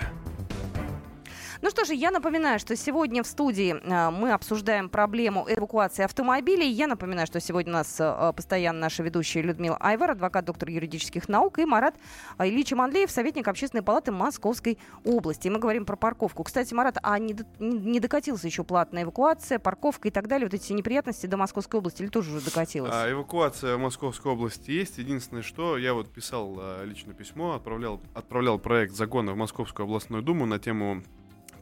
Ну 1.65 1.71
что 1.71 1.83
же, 1.83 1.95
я 1.95 2.11
напоминаю, 2.11 2.59
что 2.59 2.75
сегодня 2.75 3.23
в 3.23 3.25
студии 3.25 3.73
э, 3.73 4.09
мы 4.11 4.33
обсуждаем 4.33 4.87
проблему 4.87 5.47
эвакуации 5.49 6.05
автомобилей. 6.05 6.69
Я 6.69 6.85
напоминаю, 6.85 7.25
что 7.25 7.39
сегодня 7.39 7.71
у 7.71 7.77
нас 7.77 7.97
э, 7.99 8.33
постоянно 8.35 8.81
наша 8.81 9.01
ведущая 9.01 9.41
Людмила 9.41 9.75
Айвар, 9.79 10.11
адвокат, 10.11 10.45
доктор 10.45 10.69
юридических 10.69 11.27
наук, 11.27 11.57
и 11.57 11.65
Марат 11.65 11.95
э, 12.37 12.47
Ильич 12.47 12.71
Аманлеев, 12.71 13.09
советник 13.09 13.47
общественной 13.47 13.81
палаты 13.81 14.11
Московской 14.11 14.77
области. 15.03 15.47
И 15.47 15.49
мы 15.49 15.57
говорим 15.57 15.85
про 15.85 15.95
парковку. 15.95 16.43
Кстати, 16.43 16.71
Марат, 16.75 16.99
а 17.01 17.17
не, 17.17 17.35
не- 17.57 17.99
докатилась 17.99 18.43
еще 18.43 18.63
платная 18.63 19.01
эвакуация, 19.01 19.57
парковка 19.57 20.09
и 20.09 20.11
так 20.11 20.27
далее, 20.27 20.45
вот 20.45 20.53
эти 20.53 20.71
неприятности 20.71 21.25
до 21.25 21.37
Московской 21.37 21.79
области, 21.79 22.03
или 22.03 22.09
тоже 22.09 22.29
уже 22.29 22.45
докатилась? 22.45 22.91
А, 22.93 23.09
эвакуация 23.09 23.75
Московской 23.79 24.31
области 24.31 24.69
есть. 24.69 24.99
Единственное, 24.99 25.41
что 25.41 25.79
я 25.79 25.95
вот 25.95 26.13
писал 26.13 26.57
а, 26.59 26.83
лично 26.83 27.15
письмо, 27.15 27.55
отправлял, 27.55 28.01
отправлял 28.13 28.59
проект 28.59 28.93
закона 28.93 29.33
в 29.33 29.35
Московскую 29.35 29.85
областную 29.85 30.21
думу 30.21 30.45
на 30.45 30.59
тему 30.59 31.01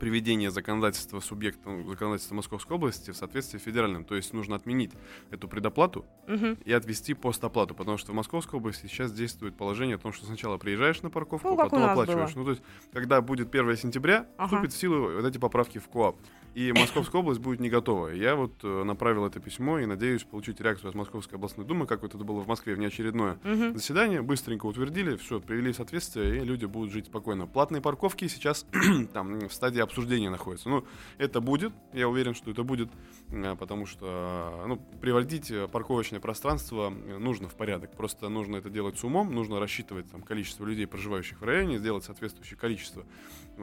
приведения 0.04 0.52
законодательства 0.52 1.20
субъекта 1.22 1.70
законодательства 1.88 2.36
Московской 2.36 2.76
области 2.76 3.12
в 3.12 3.16
соответствии 3.16 3.58
с 3.58 3.62
федеральным. 3.62 4.04
То 4.04 4.16
есть 4.16 4.34
нужно 4.34 4.56
отменить 4.58 4.92
эту 5.32 5.48
предоплату 5.48 6.06
Мгм. 6.28 6.58
и 6.66 6.74
отвести 6.74 7.14
постоплату, 7.14 7.74
потому 7.74 7.98
что 7.98 8.12
в 8.12 8.16
Московской 8.16 8.60
области 8.60 8.88
сейчас 8.88 9.14
действует 9.14 9.56
положение 9.56 9.96
о 9.96 10.00
том, 10.00 10.12
что 10.12 10.26
сначала 10.26 10.58
приезжаешь 10.58 11.02
на 11.02 11.10
парковку, 11.10 11.48
Ну, 11.50 11.56
потом 11.56 11.84
оплачиваешь. 11.84 12.34
было. 12.34 12.40
Ну, 12.40 12.46
то 12.46 12.52
есть, 12.52 12.64
когда 12.92 13.22
будет 13.22 13.50
1 13.50 13.78
сентября, 13.78 14.28
Ага. 14.38 14.48
вступит 14.58 14.74
в 14.74 14.78
силу 14.78 15.10
вот 15.16 15.26
эти 15.26 15.38
поправки 15.38 15.78
в 15.78 15.88
КОАП. 15.88 16.18
И 16.56 16.72
Московская 16.72 17.18
область 17.18 17.40
будет 17.40 17.60
не 17.60 17.70
готова. 17.70 18.10
Я 18.10 18.36
вот 18.36 18.54
э, 18.64 18.84
направил 18.84 19.26
это 19.26 19.40
письмо 19.40 19.80
и 19.80 19.88
надеюсь 19.88 20.24
получить 20.24 20.62
реакцию 20.62 20.90
от 20.90 20.96
Московской 20.96 21.38
областной 21.38 21.66
думы, 21.66 21.88
как 21.88 22.04
вот 22.04 22.14
это 22.14 22.24
было 22.24 22.42
в 22.42 22.48
Москве, 22.48 22.76
внеочередное 22.76 23.40
Мгм. 23.44 23.74
заседание. 23.76 24.22
Быстренько 24.22 24.68
утвердили, 24.68 25.16
все, 25.16 25.40
привели 25.40 25.72
в 25.72 25.76
соответствие, 25.76 26.38
и 26.42 26.46
люди 26.46 26.66
будут 26.66 26.92
жить 26.92 27.08
спокойно. 27.08 27.48
Платные 27.48 27.82
парковки 27.82 28.28
сейчас 28.28 28.68
там 29.14 29.40
в 29.48 29.52
стадии 29.54 29.80
обсуждения 29.82 30.30
находятся. 30.30 30.70
Ну, 30.70 30.86
это 31.18 31.42
будет, 31.42 31.74
я 31.92 32.08
уверен, 32.08 32.36
что 32.36 32.52
это 32.52 32.64
будет, 32.64 32.90
э, 33.32 33.56
потому 33.56 33.88
что 33.88 34.62
э, 34.64 34.68
ну, 34.68 34.78
приводить 35.02 35.52
парковочное 35.72 36.20
пространство 36.20 36.90
нужно 36.92 37.50
в 37.50 37.56
порядок. 37.56 37.96
Просто 37.98 38.30
нужно 38.30 38.58
это 38.58 38.70
делать 38.70 39.00
с 39.00 39.04
умом, 39.04 39.34
нужно 39.34 39.60
рассчитывать 39.60 40.12
там, 40.12 40.22
количество 40.22 40.66
людей, 40.66 40.86
проживающих 40.86 41.42
в 41.42 41.44
районе, 41.44 41.80
сделать 41.80 42.04
соответствующее 42.04 42.60
количество 42.60 43.06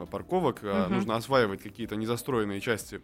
парковок. 0.09 0.59
Э, 0.63 0.85
Мгм. 0.85 0.95
Нужно 0.95 1.15
осваивать 1.15 1.61
какие-то 1.61 1.95
незастроенные 1.95 2.59
части 2.61 3.01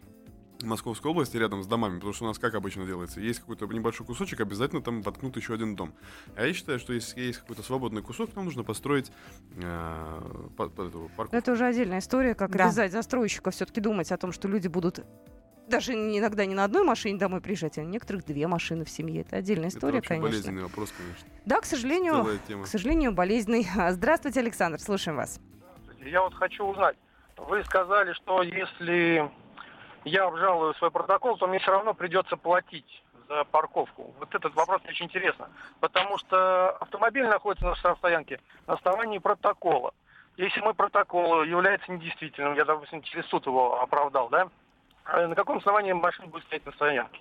Московской 0.64 1.12
области 1.12 1.38
рядом 1.38 1.62
с 1.62 1.68
домами, 1.68 1.96
потому 1.98 2.14
что 2.14 2.26
у 2.26 2.28
нас 2.30 2.40
как 2.40 2.56
обычно 2.56 2.84
делается, 2.86 3.20
есть 3.22 3.42
какой-то 3.42 3.68
небольшой 3.68 4.08
кусочек, 4.08 4.40
обязательно 4.42 4.82
там 4.82 5.04
воткнут 5.04 5.38
еще 5.38 5.54
один 5.54 5.76
дом. 5.76 5.94
А 6.36 6.46
я 6.48 6.52
считаю, 6.54 6.80
что 6.80 6.94
если 6.94 7.22
есть 7.22 7.40
какой-то 7.40 7.62
свободный 7.62 8.02
кусок, 8.02 8.32
там 8.32 8.46
нужно 8.46 8.64
построить 8.64 9.12
э, 9.56 10.22
по- 10.58 10.70
по- 10.70 10.82
эту 10.84 11.12
парковку. 11.16 11.36
Это 11.36 11.52
уже 11.52 11.66
отдельная 11.66 12.00
история, 12.00 12.34
как 12.34 12.56
Да. 12.56 12.66
обязать 12.66 12.92
застройщиков 12.92 13.54
все-таки 13.54 13.82
думать 13.82 14.12
о 14.12 14.18
том, 14.18 14.32
что 14.32 14.48
люди 14.48 14.68
будут 14.68 15.06
даже 15.70 15.94
иногда 15.94 16.46
не 16.46 16.56
на 16.56 16.64
одной 16.64 16.84
машине 16.84 17.20
домой 17.20 17.42
приезжать, 17.42 17.78
а 17.78 17.82
у 17.82 17.84
некоторых 17.84 18.26
две 18.26 18.48
машины 18.48 18.86
в 18.86 18.90
семье. 18.90 19.22
Это 19.22 19.36
отдельная 19.36 19.68
Это 19.68 19.78
история, 19.78 19.98
очень 20.00 20.08
конечно. 20.08 20.30
болезненный 20.30 20.64
вопрос, 20.64 20.94
конечно. 20.98 21.28
Да, 21.46 21.60
к 21.62 21.66
сожалению, 21.66 22.26
к 22.64 22.68
сожалению, 22.68 23.12
болезненный. 23.12 23.68
Здравствуйте, 23.92 24.40
Александр, 24.40 24.80
слушаем 24.80 25.18
вас. 25.18 25.40
Я 26.08 26.22
вот 26.22 26.34
хочу 26.34 26.66
узнать. 26.66 26.96
Вы 27.38 27.64
сказали, 27.64 28.14
что 28.14 28.42
если 28.42 29.30
я 30.06 30.26
обжалую 30.26 30.74
свой 30.76 30.90
протокол, 30.90 31.38
то 31.38 31.48
мне 31.48 31.60
все 31.60 31.72
равно 31.72 31.94
придется 31.94 32.38
платить 32.38 33.04
за 33.28 33.44
парковку. 33.44 34.14
Вот 34.20 34.34
этот 34.34 34.56
вопрос 34.56 34.82
очень 34.88 35.06
интересно. 35.06 35.50
Потому 35.80 36.18
что 36.18 36.72
автомобиль 36.78 37.28
находится 37.28 37.66
на 37.66 37.76
штрафстоянке 37.76 38.40
на 38.66 38.76
основании 38.76 39.18
протокола. 39.18 39.94
Если 40.38 40.62
мой 40.62 40.74
протокол 40.74 41.44
является 41.44 41.92
недействительным, 41.92 42.56
я, 42.56 42.64
допустим, 42.64 43.02
через 43.02 43.26
суд 43.26 43.46
его 43.46 43.82
оправдал, 43.82 44.30
да? 44.30 44.50
А 45.06 45.28
На 45.28 45.36
каком 45.36 45.58
основании 45.58 45.94
машина 45.94 46.28
будет 46.28 46.44
стоять 46.44 46.66
на 46.66 46.72
стоянке? 46.74 47.20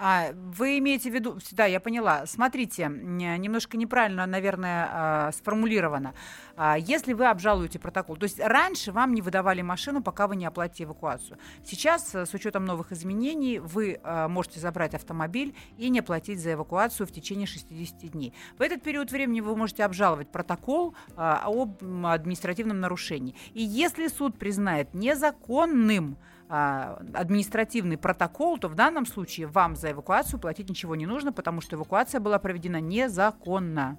А, 0.00 0.30
вы 0.32 0.78
имеете 0.78 1.10
в 1.10 1.14
виду, 1.14 1.38
да, 1.52 1.66
я 1.66 1.80
поняла. 1.80 2.24
Смотрите, 2.26 2.84
м, 2.84 3.18
немножко 3.18 3.76
неправильно, 3.76 4.26
наверное, 4.26 4.88
а, 4.90 5.32
сформулировано. 5.32 6.14
А, 6.56 6.76
Если 6.78 7.12
вы 7.12 7.26
обжалуете 7.26 7.78
протокол, 7.78 8.16
то 8.16 8.24
есть 8.24 8.38
раньше 8.40 8.92
вам 8.92 9.12
не 9.12 9.22
выдавали 9.22 9.62
машину, 9.62 10.02
пока 10.02 10.28
вы 10.28 10.36
не 10.36 10.46
оплатите 10.46 10.84
эвакуацию. 10.84 11.38
Сейчас, 11.64 12.14
э, 12.14 12.26
с 12.26 12.34
учетом 12.34 12.64
новых 12.64 12.92
изменений, 12.92 13.58
вы 13.58 14.00
можете 14.28 14.60
забрать 14.60 14.94
автомобиль 14.94 15.54
и 15.76 15.88
не 15.88 16.02
платить 16.02 16.40
за 16.40 16.52
эвакуацию 16.52 17.06
в 17.06 17.12
течение 17.12 17.46
60 17.46 18.08
дней. 18.08 18.32
В 18.58 18.62
этот 18.62 18.82
период 18.82 19.10
времени 19.10 19.40
вы 19.40 19.56
можете 19.56 19.84
обжаловать 19.84 20.30
протокол 20.30 20.94
об 21.16 21.82
административном 22.04 22.80
нарушении. 22.80 23.34
И 23.54 23.62
если 23.62 24.08
суд 24.08 24.38
признает 24.38 24.94
незаконным 24.94 26.16
а, 26.48 26.98
административный 27.14 27.98
протокол, 27.98 28.58
то 28.58 28.68
в 28.68 28.74
данном 28.74 29.04
случае 29.06 29.46
вам 29.46 29.76
за 29.76 29.92
эвакуацию 29.92 30.40
платить 30.40 30.68
ничего 30.68 30.96
не 30.96 31.06
нужно, 31.06 31.32
потому 31.32 31.60
что 31.60 31.76
эвакуация 31.76 32.20
была 32.20 32.38
проведена 32.38 32.80
незаконно. 32.80 33.98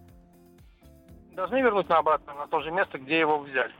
Должны 1.36 1.62
вернуть 1.62 1.88
на 1.88 2.00
обратно, 2.00 2.34
на 2.34 2.48
то 2.48 2.60
же 2.62 2.72
место, 2.72 2.98
где 2.98 3.20
его 3.20 3.40
взяли. 3.40 3.72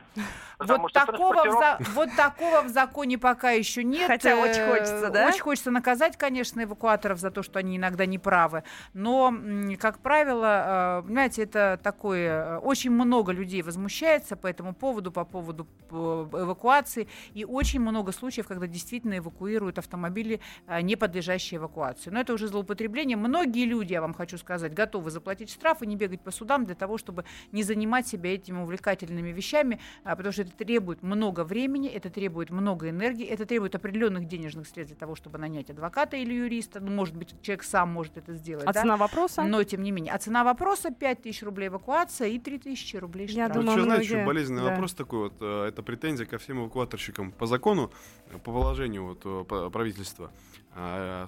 Потому 0.58 0.82
Вот 0.82 0.92
такого, 0.92 1.42
в 1.46 1.52
за- 1.52 1.78
вот 1.94 2.08
такого 2.16 2.62
в 2.62 2.68
законе 2.68 3.16
пока 3.16 3.50
еще 3.52 3.82
нет. 3.82 4.06
Хотя 4.08 4.36
очень 4.36 4.60
Э, 4.60 4.70
хочется, 4.70 5.10
да? 5.10 5.28
Очень 5.28 5.40
хочется 5.40 5.70
наказать, 5.70 6.18
конечно, 6.18 6.62
эвакуаторов 6.62 7.18
за 7.18 7.30
то, 7.30 7.42
что 7.42 7.58
они 7.58 7.78
иногда 7.78 8.04
не 8.04 8.18
правы. 8.18 8.62
Но, 8.92 9.34
как 9.80 10.00
правило, 10.00 11.00
э, 11.00 11.06
понимаете, 11.06 11.44
это 11.44 11.80
такое... 11.82 12.56
э, 12.56 12.58
Очень 12.58 12.90
много 12.90 13.32
людей 13.32 13.62
возмущается 13.62 14.36
по 14.36 14.46
этому 14.48 14.74
поводу, 14.74 15.10
по 15.10 15.24
поводу 15.24 15.66
эвакуации. 15.90 17.08
И 17.32 17.44
очень 17.44 17.80
много 17.80 18.12
случаев, 18.12 18.46
когда 18.46 18.66
действительно 18.66 19.16
эвакуируют 19.18 19.78
автомобили, 19.78 20.40
не 20.82 20.96
подлежащие 20.96 21.58
эвакуации. 21.58 22.10
Но 22.10 22.20
это 22.20 22.34
уже 22.34 22.48
злоупотребление. 22.48 23.16
Многие 23.16 23.64
люди, 23.64 23.92
я 23.92 24.00
вам 24.00 24.14
хочу 24.14 24.36
сказать, 24.38 24.74
готовы 24.74 25.10
заплатить 25.10 25.50
штраф 25.50 25.82
и 25.82 25.86
не 25.86 25.96
бегать 25.96 26.20
по 26.20 26.30
судам 26.30 26.64
для 26.66 26.74
того, 26.74 26.98
чтобы 26.98 27.24
не 27.52 27.62
занимать 27.62 28.06
себя 28.06 28.34
этими 28.34 28.60
увлекательными 28.60 29.30
вещами, 29.30 29.80
потому 30.04 30.32
что 30.32 30.42
это 30.42 30.52
требует 30.52 31.02
много 31.02 31.44
времени, 31.44 31.88
это 31.88 32.10
требует 32.10 32.50
много 32.50 32.88
энергии, 32.88 33.26
это 33.26 33.46
требует 33.46 33.74
определенных 33.74 34.26
денежных 34.26 34.66
средств 34.66 34.94
для 34.94 34.98
того, 34.98 35.14
чтобы 35.14 35.38
нанять 35.38 35.70
адвоката 35.70 36.16
или 36.16 36.32
юриста. 36.34 36.80
Ну, 36.80 36.90
может 36.90 37.16
быть, 37.16 37.34
человек 37.42 37.62
сам 37.62 37.90
может 37.90 38.16
это 38.16 38.34
сделать. 38.34 38.66
А 38.66 38.72
да? 38.72 38.80
цена 38.82 38.96
вопроса? 38.96 39.42
Но, 39.42 39.62
тем 39.64 39.82
не 39.82 39.90
менее. 39.92 40.12
А 40.14 40.18
цена 40.18 40.44
вопроса 40.44 40.90
5 40.90 41.22
тысяч 41.22 41.42
рублей 41.42 41.68
эвакуация 41.68 42.28
и 42.28 42.38
3 42.38 42.58
тысячи 42.58 42.96
рублей 42.96 43.26
Я 43.26 43.46
штраф. 43.46 43.56
Вот 43.56 43.60
думаю, 43.64 43.76
еще, 43.76 43.84
знаете, 43.84 44.04
многие- 44.04 44.20
еще 44.20 44.26
болезненный 44.26 44.62
да. 44.62 44.70
вопрос 44.70 44.94
такой 44.94 45.18
вот, 45.20 45.34
э, 45.40 45.68
это 45.68 45.82
претензия 45.82 46.26
ко 46.26 46.38
всем 46.38 46.60
эвакуаторщикам. 46.60 47.32
По 47.32 47.46
закону, 47.46 47.90
по 48.32 48.38
положению 48.52 49.04
вот, 49.04 49.22
э, 49.24 49.70
правительства, 49.70 50.30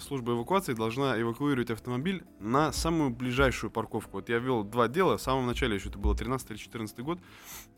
служба 0.01 0.33
эвакуации 0.33 0.73
должна 0.73 1.21
эвакуировать 1.21 1.71
автомобиль 1.71 2.25
на 2.39 2.73
самую 2.73 3.11
ближайшую 3.11 3.71
парковку. 3.71 4.19
Вот 4.19 4.29
я 4.29 4.39
вел 4.39 4.63
два 4.65 4.89
дела, 4.89 5.17
в 5.19 5.23
самом 5.23 5.47
начале 5.47 5.75
еще 5.77 5.89
это 5.89 5.99
было 5.99 6.15
13 6.17 6.51
или 6.51 6.57
14 6.59 7.01
год, 7.01 7.19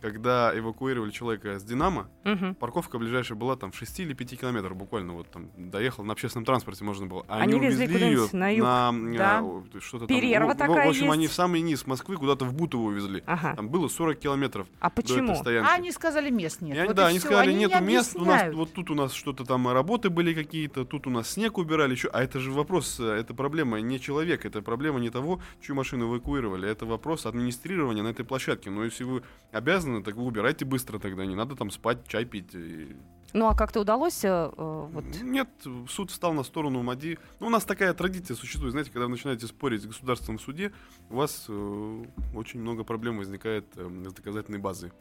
когда 0.00 0.53
эвакуировали 0.57 1.11
человека 1.11 1.59
с 1.59 1.64
Динамо, 1.64 2.09
Мгм. 2.24 2.55
парковка 2.57 2.98
ближайшая 2.98 3.38
была 3.38 3.57
там 3.57 3.72
в 3.72 3.77
6 3.77 4.00
или 4.00 4.12
5 4.12 4.37
километрах 4.37 4.74
буквально, 4.77 5.14
вот 5.14 5.31
там 5.31 5.48
доехал, 5.57 6.05
на 6.05 6.12
общественном 6.12 6.44
транспорте 6.44 6.85
можно 6.85 7.07
было. 7.07 7.24
А 7.29 7.38
Они 7.38 7.59
везли 7.59 7.87
увезли 7.87 8.07
ее 8.09 8.29
на 8.33 8.50
юг. 8.50 8.64
на, 8.64 8.92
Да. 9.16 9.40
о, 9.42 9.64
что-то 9.81 10.07
Перерва 10.07 10.55
там. 10.55 10.68
В- 10.68 10.70
в- 10.72 10.74
такая 10.74 10.87
В 10.87 10.90
общем, 10.90 11.11
они 11.11 11.22
есть. 11.22 11.33
в 11.33 11.37
самый 11.37 11.62
низ 11.62 11.87
Москвы 11.87 12.16
куда-то 12.16 12.44
в 12.44 12.53
Бутово 12.55 12.83
увезли. 12.88 13.22
Ага. 13.27 13.57
Там 13.57 13.68
было 13.70 13.88
40 13.88 14.18
километров 14.18 14.66
А 14.81 14.90
до 14.90 14.94
почему? 14.96 15.33
А 15.35 15.74
они 15.74 15.90
сказали, 15.92 16.31
мест 16.31 16.61
нет. 16.61 16.77
И 16.77 16.79
они- 16.79 16.88
Вот 16.88 16.96
да, 16.96 17.07
и 17.07 17.11
они 17.11 17.18
всё. 17.18 17.29
сказали, 17.29 17.48
Они 17.48 17.59
не 17.59 17.64
нету 17.66 17.83
мест, 17.83 18.16
у 18.16 18.24
нас, 18.24 18.53
вот 18.55 18.72
тут 18.72 18.90
у 18.90 18.94
нас 18.94 19.12
что-то 19.12 19.44
там 19.44 19.66
работы 19.68 20.11
были 20.11 20.35
какие-то, 20.35 20.85
тут 20.85 21.07
у 21.07 21.11
нас 21.11 21.31
снег 21.31 21.53
убирали, 21.60 21.92
еще. 21.92 22.08
А 22.12 22.22
это 22.22 22.38
же 22.40 22.50
вопрос, 22.52 22.98
э, 23.00 23.04
это 23.04 23.34
проблема 23.34 23.80
не 23.80 23.98
человека, 24.00 24.48
это 24.48 24.62
проблема 24.62 25.00
не 25.00 25.10
того, 25.10 25.40
чью 25.60 25.74
машину 25.74 26.06
эвакуировали, 26.06 26.68
это 26.68 26.86
вопрос 26.86 27.26
администрирования 27.26 28.02
на 28.02 28.08
этой 28.08 28.24
площадке. 28.24 28.70
Но 28.70 28.84
если 28.84 29.04
вы 29.04 29.22
обязаны, 29.52 30.02
так 30.02 30.14
вы 30.16 30.24
убирайте 30.24 30.64
быстро 30.64 30.98
тогда, 30.98 31.24
не 31.26 31.34
надо 31.34 31.56
там 31.56 31.70
спать, 31.70 32.06
чай 32.08 32.24
пить. 32.24 32.54
и- 32.54 32.96
Ну, 33.32 33.46
а 33.48 33.56
как-то 33.56 33.80
удалось 33.80 34.24
э, 34.24 34.28
э, 34.28 34.88
вот... 34.92 35.04
Нет, 35.22 35.48
суд 35.88 36.10
встал 36.10 36.32
на 36.34 36.44
сторону 36.44 36.82
МАДИ. 36.82 37.18
Ну, 37.40 37.46
у 37.48 37.50
нас 37.50 37.64
такая 37.64 37.92
традиция 37.94 38.36
существует, 38.36 38.72
знаете, 38.72 38.90
когда 38.92 39.06
вы 39.06 39.10
начинаете 39.12 39.46
спорить 39.46 39.82
с 39.82 39.86
государством 39.86 40.38
в 40.38 40.42
суде, 40.42 40.72
у 41.10 41.16
вас 41.16 41.46
э, 41.48 42.04
очень 42.34 42.60
много 42.60 42.84
проблем 42.84 43.18
возникает 43.18 43.64
э, 43.76 43.88
с 44.08 44.12
доказательной 44.12 44.58
базой. 44.60 44.92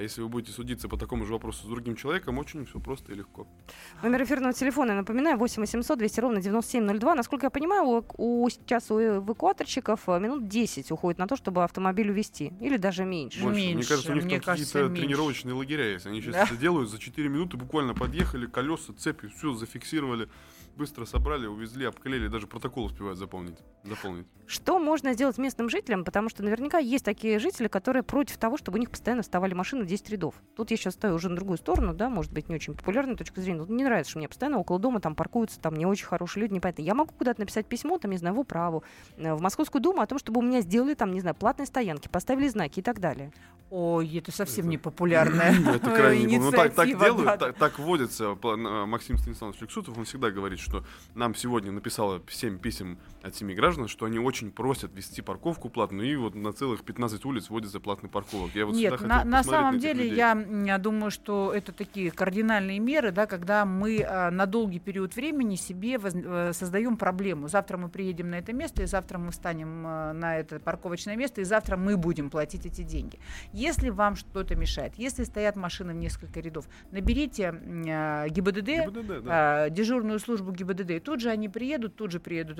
А 0.00 0.02
если 0.02 0.22
вы 0.22 0.28
будете 0.30 0.50
судиться 0.52 0.88
по 0.88 0.96
такому 0.96 1.26
же 1.26 1.34
вопросу 1.34 1.66
с 1.66 1.68
другим 1.68 1.94
человеком, 1.94 2.38
очень 2.38 2.64
все 2.64 2.80
просто 2.80 3.12
и 3.12 3.14
легко. 3.14 3.46
Номер 4.02 4.22
эфирного 4.22 4.54
телефона, 4.54 4.92
я 4.92 4.96
напоминаю, 4.96 5.36
8 5.36 5.60
800 5.60 5.98
200 5.98 6.20
ровно 6.20 6.40
9702. 6.40 7.14
Насколько 7.14 7.46
я 7.46 7.50
понимаю, 7.50 7.84
у, 8.16 8.44
у- 8.44 8.48
сейчас 8.48 8.90
у 8.90 8.98
эвакуаторщиков 8.98 10.08
э, 10.08 10.18
минут 10.18 10.48
10 10.48 10.90
уходит 10.90 11.18
на 11.18 11.26
то, 11.26 11.36
чтобы 11.36 11.64
автомобиль 11.64 12.10
увезти. 12.10 12.54
Или 12.62 12.78
даже 12.78 13.04
меньше. 13.04 13.42
Больше. 13.42 13.60
Мне 13.60 13.74
Меньше, 13.74 13.88
кажется, 13.90 14.12
у 14.12 14.14
них 14.14 14.24
мне 14.24 14.36
там 14.36 14.44
кажется, 14.44 14.72
какие-то 14.72 14.88
меньше. 14.88 15.02
тренировочные 15.06 15.52
лагеря 15.54 15.92
есть. 15.92 16.06
Они 16.06 16.22
сейчас 16.22 16.32
Да. 16.34 16.42
это 16.44 16.56
делают 16.56 16.88
за 16.88 16.98
4 16.98 17.28
минуты, 17.28 17.58
буквально 17.58 17.92
подъехали, 17.92 18.46
колеса, 18.46 18.94
цепи, 18.96 19.28
все 19.28 19.52
зафиксировали. 19.52 20.30
Быстро 20.80 21.04
собрали, 21.04 21.46
увезли, 21.46 21.84
обклеили, 21.84 22.26
даже 22.28 22.46
протокол 22.46 22.86
успевают 22.86 23.18
заполнить. 23.18 23.58
заполнить. 23.84 24.26
Что 24.46 24.78
можно 24.78 25.12
сделать 25.12 25.36
местным 25.36 25.68
жителям? 25.68 26.04
Потому 26.04 26.30
что 26.30 26.42
наверняка 26.42 26.78
есть 26.78 27.04
такие 27.04 27.38
жители, 27.38 27.68
которые 27.68 28.02
против 28.02 28.38
того, 28.38 28.56
чтобы 28.56 28.78
у 28.78 28.80
них 28.80 28.90
постоянно 28.90 29.20
вставали 29.22 29.52
машины 29.52 29.84
в 29.84 29.86
10 29.86 30.08
рядов. 30.08 30.34
Тут 30.56 30.70
я 30.70 30.78
сейчас 30.78 30.94
стою 30.94 31.16
уже 31.16 31.28
на 31.28 31.36
другую 31.36 31.58
сторону, 31.58 31.92
да, 31.92 32.08
может 32.08 32.32
быть, 32.32 32.48
не 32.48 32.54
очень 32.54 32.72
популярной 32.74 33.14
точка 33.14 33.42
зрения. 33.42 33.60
Тут 33.60 33.68
не 33.68 33.84
нравится, 33.84 34.10
что 34.12 34.18
мне 34.20 34.28
постоянно 34.28 34.58
около 34.58 34.78
дома 34.78 35.00
там 35.00 35.14
паркуются 35.14 35.60
там 35.60 35.74
не 35.76 35.84
очень 35.84 36.06
хорошие 36.06 36.40
люди, 36.42 36.54
непонятно. 36.54 36.80
Я 36.80 36.94
могу 36.94 37.12
куда-то 37.12 37.40
написать 37.40 37.66
письмо, 37.66 37.98
там, 37.98 38.10
не 38.10 38.16
знаю, 38.16 38.34
в 38.34 38.38
управу, 38.38 38.82
э, 39.18 39.34
в 39.34 39.42
Московскую 39.42 39.82
Думу 39.82 40.00
о 40.00 40.06
том, 40.06 40.18
чтобы 40.18 40.40
у 40.40 40.42
меня 40.42 40.62
сделали 40.62 40.94
там, 40.94 41.12
не 41.12 41.20
знаю, 41.20 41.36
платные 41.36 41.66
стоянки, 41.66 42.08
поставили 42.08 42.48
знаки 42.48 42.78
и 42.78 42.82
так 42.82 43.00
далее. 43.00 43.32
Ой, 43.72 44.16
это 44.18 44.32
совсем 44.32 44.68
не 44.68 44.78
популярная 44.78 45.54
Это 45.76 45.90
крайне 45.90 46.24
не 46.26 46.38
Ну, 46.38 46.50
так, 46.50 46.74
так 46.74 46.88
делают, 46.88 47.24
да. 47.24 47.36
так, 47.36 47.56
так 47.56 47.78
вводится. 47.78 48.36
На- 48.42 48.86
Максим 48.86 49.16
Станиславович 49.18 49.60
Лексутов, 49.60 49.96
он 49.96 50.04
всегда 50.04 50.30
говорит, 50.30 50.58
что 50.58 50.69
нам 51.14 51.34
сегодня 51.34 51.72
написало 51.72 52.22
7 52.28 52.58
писем 52.58 52.98
от 53.22 53.34
7 53.34 53.52
граждан, 53.54 53.88
что 53.88 54.06
они 54.06 54.18
очень 54.18 54.50
просят 54.50 54.94
вести 54.94 55.22
парковку 55.22 55.68
платную, 55.68 56.10
и 56.10 56.16
вот 56.16 56.34
на 56.34 56.52
целых 56.52 56.84
15 56.84 57.24
улиц 57.24 57.50
вводится 57.50 57.80
платный 57.80 58.08
парковок. 58.08 58.50
Я 58.54 58.66
вот 58.66 58.74
Нет, 58.74 59.00
на, 59.00 59.24
на 59.24 59.42
самом 59.42 59.76
этих 59.76 59.82
деле 59.82 60.04
людей. 60.04 60.16
я, 60.16 60.78
думаю, 60.78 61.10
что 61.10 61.52
это 61.54 61.72
такие 61.72 62.10
кардинальные 62.10 62.78
меры, 62.78 63.12
да, 63.12 63.26
когда 63.26 63.64
мы 63.64 64.02
а, 64.02 64.30
на 64.30 64.46
долгий 64.46 64.78
период 64.78 65.14
времени 65.14 65.56
себе 65.56 65.98
воз- 65.98 66.14
э, 66.14 66.52
создаем 66.52 66.96
проблему. 66.96 67.48
Завтра 67.48 67.76
мы 67.76 67.88
приедем 67.88 68.30
на 68.30 68.36
это 68.36 68.52
место, 68.52 68.82
и 68.82 68.86
завтра 68.86 69.18
мы 69.18 69.30
встанем 69.30 69.86
э, 69.86 70.12
на 70.12 70.38
это 70.38 70.58
парковочное 70.58 71.16
место, 71.16 71.40
и 71.40 71.44
завтра 71.44 71.76
мы 71.76 71.96
будем 71.96 72.30
платить 72.30 72.66
эти 72.66 72.82
деньги. 72.82 73.18
Если 73.52 73.90
вам 73.90 74.16
что-то 74.16 74.54
мешает, 74.56 74.94
если 74.96 75.24
стоят 75.24 75.56
машины 75.56 75.92
в 75.92 75.96
несколько 75.96 76.40
рядов, 76.40 76.66
наберите 76.90 77.50
а, 77.50 78.28
ГИБДД, 78.28 78.86
ГИБДД, 78.86 79.22
да. 79.22 79.64
а, 79.64 79.70
дежурную 79.70 80.18
службу 80.18 80.52
ГИБДД. 80.52 80.90
И 80.92 81.00
тут 81.00 81.20
же 81.20 81.30
они 81.30 81.48
приедут, 81.48 81.96
тут 81.96 82.12
же 82.12 82.20
приедут 82.20 82.58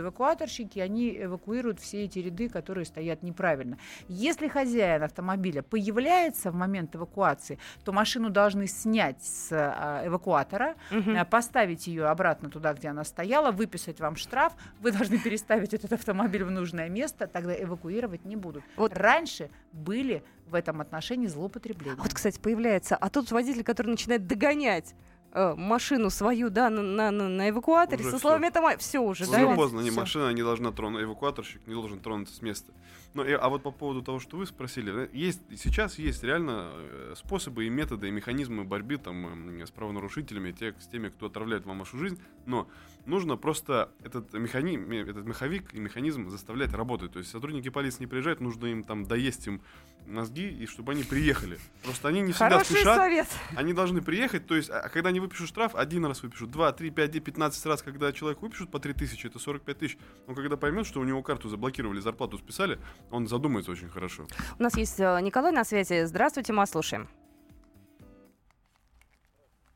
эвакуаторщики, 0.50 0.78
они 0.78 1.16
эвакуируют 1.22 1.80
все 1.80 2.04
эти 2.04 2.18
ряды, 2.18 2.48
которые 2.48 2.84
стоят 2.84 3.22
неправильно. 3.22 3.78
Если 4.08 4.48
хозяин 4.48 5.02
автомобиля 5.02 5.62
появляется 5.62 6.50
в 6.50 6.54
момент 6.54 6.96
эвакуации, 6.96 7.58
то 7.84 7.92
машину 7.92 8.30
должны 8.30 8.66
снять 8.66 9.22
с 9.22 9.48
а, 9.52 10.02
эвакуатора, 10.06 10.74
а, 10.90 11.24
поставить 11.24 11.86
ее 11.86 12.06
обратно 12.06 12.50
туда, 12.50 12.72
где 12.74 12.88
она 12.88 13.04
стояла, 13.04 13.50
выписать 13.50 14.00
вам 14.00 14.16
штраф, 14.16 14.52
вы 14.80 14.92
должны 14.92 15.18
переставить 15.18 15.74
этот 15.74 15.92
автомобиль 15.92 16.44
в 16.44 16.50
нужное 16.50 16.88
место, 16.88 17.26
тогда 17.26 17.54
эвакуировать 17.54 18.24
не 18.24 18.36
будут. 18.36 18.64
Вот. 18.76 18.96
Раньше 18.96 19.50
были 19.72 20.22
в 20.46 20.54
этом 20.54 20.80
отношении 20.80 21.26
злоупотребления. 21.26 21.96
А 21.98 22.02
Вот, 22.02 22.12
кстати, 22.12 22.38
появляется, 22.38 22.96
а 22.96 23.08
тут 23.08 23.30
водитель, 23.30 23.62
который 23.62 23.88
начинает 23.88 24.26
догонять 24.26 24.94
э, 25.32 25.54
машину 25.56 26.10
свою, 26.10 26.50
да, 26.50 26.70
на, 26.70 26.82
на, 26.82 27.10
на- 27.10 27.48
эвакуаторе, 27.50 28.02
Уже 28.02 28.10
со 28.12 28.18
словами 28.18 28.46
это 28.48 28.76
все 28.78 28.98
уже, 29.00 29.24
Уже 29.24 29.32
да? 29.32 29.44
ведь? 29.44 29.56
поздно, 29.56 29.80
не 29.80 29.90
Всё. 29.90 30.00
машина 30.00 30.32
не 30.32 30.42
должна 30.42 30.72
тронуть, 30.72 31.02
эвакуаторщик 31.04 31.66
не 31.66 31.74
должен 31.74 32.00
тронуться 32.00 32.34
с 32.34 32.42
места. 32.42 32.72
Ну, 33.14 33.24
и- 33.24 33.32
а 33.32 33.48
вот 33.48 33.62
по 33.62 33.70
поводу 33.72 34.02
того, 34.02 34.20
что 34.20 34.36
вы 34.36 34.46
спросили, 34.46 35.04
э, 35.04 35.08
есть, 35.12 35.40
сейчас 35.58 35.98
есть 35.98 36.22
реально 36.22 36.70
э, 36.74 37.14
способы 37.16 37.66
и 37.66 37.70
методы, 37.70 38.08
и 38.08 38.10
механизмы 38.10 38.64
борьбы 38.64 38.96
там, 38.98 39.26
м, 39.26 39.66
с 39.66 39.70
правонарушителями, 39.70 40.52
те, 40.52 40.74
с 40.78 40.86
теми, 40.86 41.08
кто 41.08 41.26
отравляет 41.26 41.66
вам 41.66 41.78
вашу 41.80 41.96
жизнь, 41.98 42.20
но 42.46 42.68
нужно 43.10 43.36
просто 43.36 43.92
этот, 44.02 44.32
механизм, 44.32 44.90
этот 44.90 45.26
меховик 45.26 45.74
и 45.74 45.80
механизм 45.80 46.30
заставлять 46.30 46.72
работать. 46.72 47.12
То 47.12 47.18
есть 47.18 47.30
сотрудники 47.30 47.68
полиции 47.68 48.00
не 48.00 48.06
приезжают, 48.06 48.40
нужно 48.40 48.66
им 48.66 48.84
там 48.84 49.04
доесть 49.04 49.46
им 49.46 49.60
мозги, 50.06 50.48
и 50.48 50.66
чтобы 50.66 50.92
они 50.92 51.02
приехали. 51.02 51.58
Просто 51.82 52.08
они 52.08 52.20
не 52.20 52.32
всегда 52.32 52.50
Хороший 52.50 52.76
спешат. 52.76 52.96
совет. 52.96 53.28
Они 53.54 53.72
должны 53.72 54.00
приехать, 54.00 54.46
то 54.46 54.56
есть, 54.56 54.70
а 54.70 54.88
когда 54.88 55.10
они 55.10 55.20
выпишут 55.20 55.48
штраф, 55.48 55.74
один 55.74 56.06
раз 56.06 56.22
выпишут, 56.22 56.50
два, 56.50 56.72
три, 56.72 56.90
пять, 56.90 57.10
девять, 57.10 57.26
пятнадцать 57.26 57.64
раз, 57.66 57.82
когда 57.82 58.12
человек 58.12 58.40
выпишут 58.40 58.70
по 58.70 58.78
три 58.78 58.92
тысячи, 58.94 59.26
это 59.26 59.38
45 59.38 59.78
тысяч, 59.78 59.98
он 60.26 60.34
когда 60.34 60.56
поймет, 60.56 60.86
что 60.86 61.00
у 61.00 61.04
него 61.04 61.22
карту 61.22 61.48
заблокировали, 61.48 62.00
зарплату 62.00 62.38
списали, 62.38 62.78
он 63.10 63.26
задумается 63.28 63.70
очень 63.70 63.88
хорошо. 63.88 64.26
У 64.58 64.62
нас 64.62 64.76
есть 64.76 64.98
э, 65.00 65.20
Николай 65.20 65.52
на 65.52 65.64
связи. 65.64 66.04
Здравствуйте, 66.04 66.52
мы 66.52 66.66
слушаем. 66.66 67.08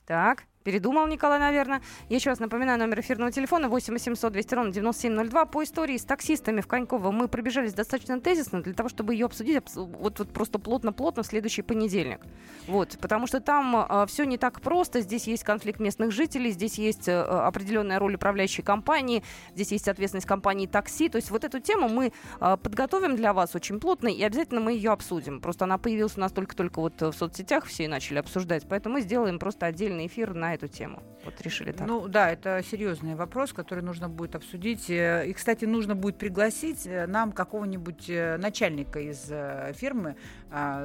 Так, 0.06 0.44
передумал 0.64 1.07
Николай, 1.07 1.38
наверное. 1.38 1.83
Я 2.09 2.16
еще 2.16 2.31
раз 2.31 2.40
напоминаю 2.40 2.79
номер 2.79 3.00
эфирного 3.00 3.31
телефона 3.31 3.68
8 3.68 3.92
800 3.92 4.33
200 4.33 4.55
ровно 4.55 4.72
9702. 4.72 5.44
По 5.46 5.62
истории 5.62 5.96
с 5.96 6.05
таксистами 6.05 6.61
в 6.61 6.66
Коньково 6.66 7.11
мы 7.11 7.29
пробежались 7.29 7.74
достаточно 7.74 8.20
тезисно 8.20 8.62
для 8.62 8.72
того, 8.72 8.88
чтобы 8.88 9.14
ее 9.14 9.27
обсудить 9.27 9.62
вот, 9.74 10.18
вот 10.18 10.31
просто 10.31 10.59
плотно-плотно 10.59 11.22
в 11.22 11.27
следующий 11.27 11.62
понедельник. 11.62 12.20
Вот, 12.66 12.96
потому 13.00 13.27
что 13.27 13.40
там 13.40 14.07
все 14.09 14.24
не 14.24 14.38
так 14.38 14.61
просто. 14.62 15.03
Здесь 15.03 15.27
есть 15.27 15.44
конфликт 15.44 15.81
местных 15.81 16.11
жителей, 16.11 16.50
здесь 16.50 16.79
есть 16.79 17.09
э, 17.09 17.20
определенная 17.20 17.98
роль 17.98 18.14
управляющей 18.14 18.62
компании, 18.62 19.22
здесь 19.55 19.72
есть 19.72 19.88
ответственность 19.88 20.27
компании 20.27 20.66
такси. 20.66 21.11
То 21.11 21.16
есть 21.16 21.31
вот 21.31 21.44
эту 21.44 21.61
тему 21.61 21.88
мы 21.88 22.12
э, 22.40 22.57
подготовим 22.57 23.16
для 23.16 23.35
вас 23.35 23.55
очень 23.55 23.79
плотно 23.81 24.09
и 24.09 24.22
обязательно 24.22 24.61
мы 24.61 24.72
ее 24.72 24.92
обсудим. 24.92 25.40
Просто 25.40 25.66
она 25.66 25.77
появилась 25.77 26.16
у 26.16 26.20
нас 26.20 26.33
только-только 26.33 26.81
вот 26.81 27.03
э, 27.03 27.09
в 27.09 27.14
соцсетях, 27.14 27.66
все 27.66 27.85
и 27.85 27.88
начали 27.88 28.18
обсуждать. 28.18 28.64
Поэтому 28.66 28.94
мы 28.94 29.03
сделаем 29.03 29.38
просто 29.38 29.66
отдельный 29.66 30.07
эфир 30.07 30.33
на 30.33 30.53
эту 30.54 30.68
тему. 30.68 31.02
Вот 31.24 31.40
решили 31.40 31.72
так. 31.72 31.86
Ну 31.86 32.08
да, 32.08 32.30
это 32.30 32.62
серьезный 32.62 33.14
вопрос, 33.14 33.52
который 33.52 33.82
нужно 33.82 34.08
будет 34.08 34.34
обсудить. 34.34 34.90
Э, 34.90 35.26
И, 35.26 35.32
кстати, 35.32 35.64
нужно 35.64 35.94
будет 35.94 36.18
пригласить 36.18 36.86
э, 36.86 37.06
нам 37.06 37.32
какого-нибудь 37.32 38.08
э, 38.08 38.36
начальника 38.36 39.00
из 39.00 39.32
фирмы, 39.76 40.16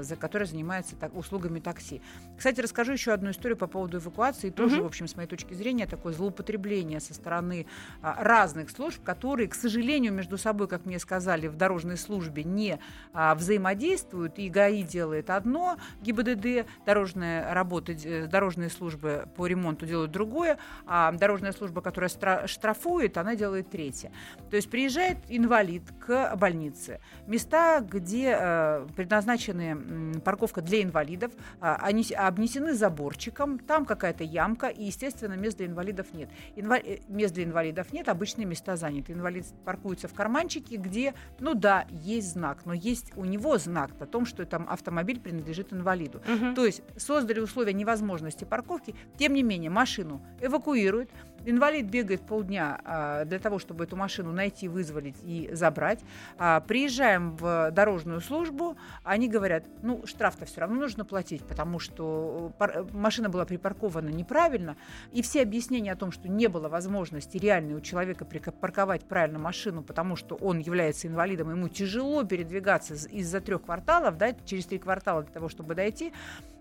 за 0.01 0.15
которая 0.15 0.47
занимается 0.47 0.95
так- 0.95 1.15
услугами 1.15 1.59
такси. 1.59 2.01
Кстати, 2.37 2.59
расскажу 2.61 2.93
еще 2.93 3.11
одну 3.11 3.31
историю 3.31 3.57
по 3.57 3.67
поводу 3.67 3.97
эвакуации. 3.99 4.49
Тоже, 4.49 4.77
Мгм. 4.77 4.83
в 4.83 4.87
общем, 4.87 5.07
с 5.07 5.15
моей 5.15 5.27
точки 5.27 5.53
зрения, 5.53 5.85
такое 5.85 6.13
злоупотребление 6.13 6.99
со 6.99 7.13
стороны 7.13 7.65
а, 8.01 8.23
разных 8.23 8.69
служб, 8.71 9.03
которые, 9.03 9.47
к 9.47 9.55
сожалению, 9.55 10.13
между 10.13 10.37
собой, 10.37 10.67
как 10.67 10.85
мне 10.85 10.97
сказали, 10.99 11.47
в 11.47 11.55
дорожной 11.55 11.97
службе 11.97 12.43
не 12.43 12.79
а, 13.13 13.35
взаимодействуют. 13.35 14.39
И 14.39 14.49
ГАИ 14.49 14.83
делает 14.83 15.29
одно, 15.29 15.77
ГИБДД, 16.01 16.65
дорожная 16.85 17.53
работа, 17.53 17.93
дорожные 18.27 18.69
службы 18.69 19.27
по 19.35 19.45
ремонту 19.47 19.85
делают 19.85 20.11
другое, 20.11 20.57
а 20.85 21.11
дорожная 21.11 21.51
служба, 21.51 21.81
которая 21.81 22.09
штрафует, 22.47 23.17
она 23.17 23.35
делает 23.35 23.69
третье. 23.69 24.11
То 24.49 24.55
есть 24.55 24.69
приезжает 24.69 25.17
инвалид 25.27 25.83
к 26.05 26.35
больнице. 26.35 26.99
Места, 27.27 27.81
где 27.81 28.35
э, 28.39 28.87
предназначены 28.95 29.58
м, 29.67 30.21
парковка 30.21 30.61
для 30.61 30.81
инвалидов, 30.83 31.31
а, 31.59 31.77
они 31.81 32.03
обнесены 32.15 32.73
заборчиком, 32.73 33.59
там 33.59 33.85
какая-то 33.85 34.23
ямка, 34.23 34.67
и, 34.67 34.85
естественно, 34.85 35.33
мест 35.33 35.57
для 35.57 35.67
инвалидов 35.67 36.07
нет. 36.13 36.29
Инва- 36.55 36.81
э, 36.83 36.99
Мест 37.07 37.33
для 37.33 37.43
инвалидов 37.43 37.91
нет, 37.93 38.07
обычные 38.09 38.45
места 38.45 38.75
заняты. 38.75 39.13
Инвалид 39.13 39.45
паркуется 39.65 40.07
в 40.07 40.13
карманчике, 40.13 40.77
где, 40.77 41.13
ну 41.39 41.53
да, 41.53 41.85
есть 41.91 42.31
знак, 42.33 42.65
но 42.65 42.73
есть 42.73 43.11
у 43.15 43.25
него 43.25 43.57
знак 43.57 43.91
о 43.99 44.05
том, 44.05 44.25
что 44.25 44.45
там 44.45 44.67
автомобиль 44.69 45.19
принадлежит 45.19 45.73
инвалиду. 45.73 46.21
Мгм. 46.27 46.55
То 46.55 46.65
есть 46.65 46.81
создали 46.97 47.39
условия 47.39 47.73
невозможности 47.73 48.45
парковки, 48.45 48.95
тем 49.17 49.33
не 49.33 49.43
менее 49.43 49.69
машину 49.69 50.21
эвакуируют, 50.41 51.09
инвалид 51.45 51.87
бегает 51.87 52.21
полдня 52.21 52.79
а, 52.83 53.25
для 53.25 53.39
того, 53.39 53.59
чтобы 53.59 53.83
эту 53.83 53.95
машину 53.95 54.31
найти, 54.31 54.67
вызволить 54.67 55.17
и 55.23 55.49
забрать. 55.53 55.99
А, 56.37 56.59
приезжаем 56.61 57.35
в 57.35 57.71
дорожную 57.71 58.21
службу, 58.21 58.77
они 59.03 59.27
говорят, 59.27 59.65
ну 59.81 60.05
штраф-то 60.05 60.45
все 60.45 60.61
равно 60.61 60.79
нужно 60.79 61.05
платить, 61.05 61.43
потому 61.43 61.79
что 61.79 62.51
пар- 62.57 62.85
машина 62.93 63.29
была 63.29 63.45
припаркована 63.45 64.09
неправильно, 64.09 64.75
и 65.11 65.21
все 65.21 65.41
объяснения 65.41 65.91
о 65.91 65.95
том, 65.95 66.11
что 66.11 66.29
не 66.29 66.47
было 66.47 66.69
возможности 66.69 67.37
реальной 67.37 67.75
у 67.75 67.81
человека 67.81 68.25
припарковать 68.25 69.03
правильно 69.03 69.39
машину, 69.39 69.81
потому 69.83 70.15
что 70.15 70.35
он 70.35 70.59
является 70.59 71.07
инвалидом, 71.07 71.51
ему 71.51 71.69
тяжело 71.69 72.23
передвигаться 72.23 72.93
из- 72.93 73.07
из-за 73.07 73.41
трех 73.41 73.63
кварталов, 73.63 74.17
да, 74.17 74.33
через 74.45 74.65
три 74.65 74.79
квартала 74.79 75.23
для 75.23 75.31
того, 75.31 75.49
чтобы 75.49 75.75
дойти, 75.75 76.13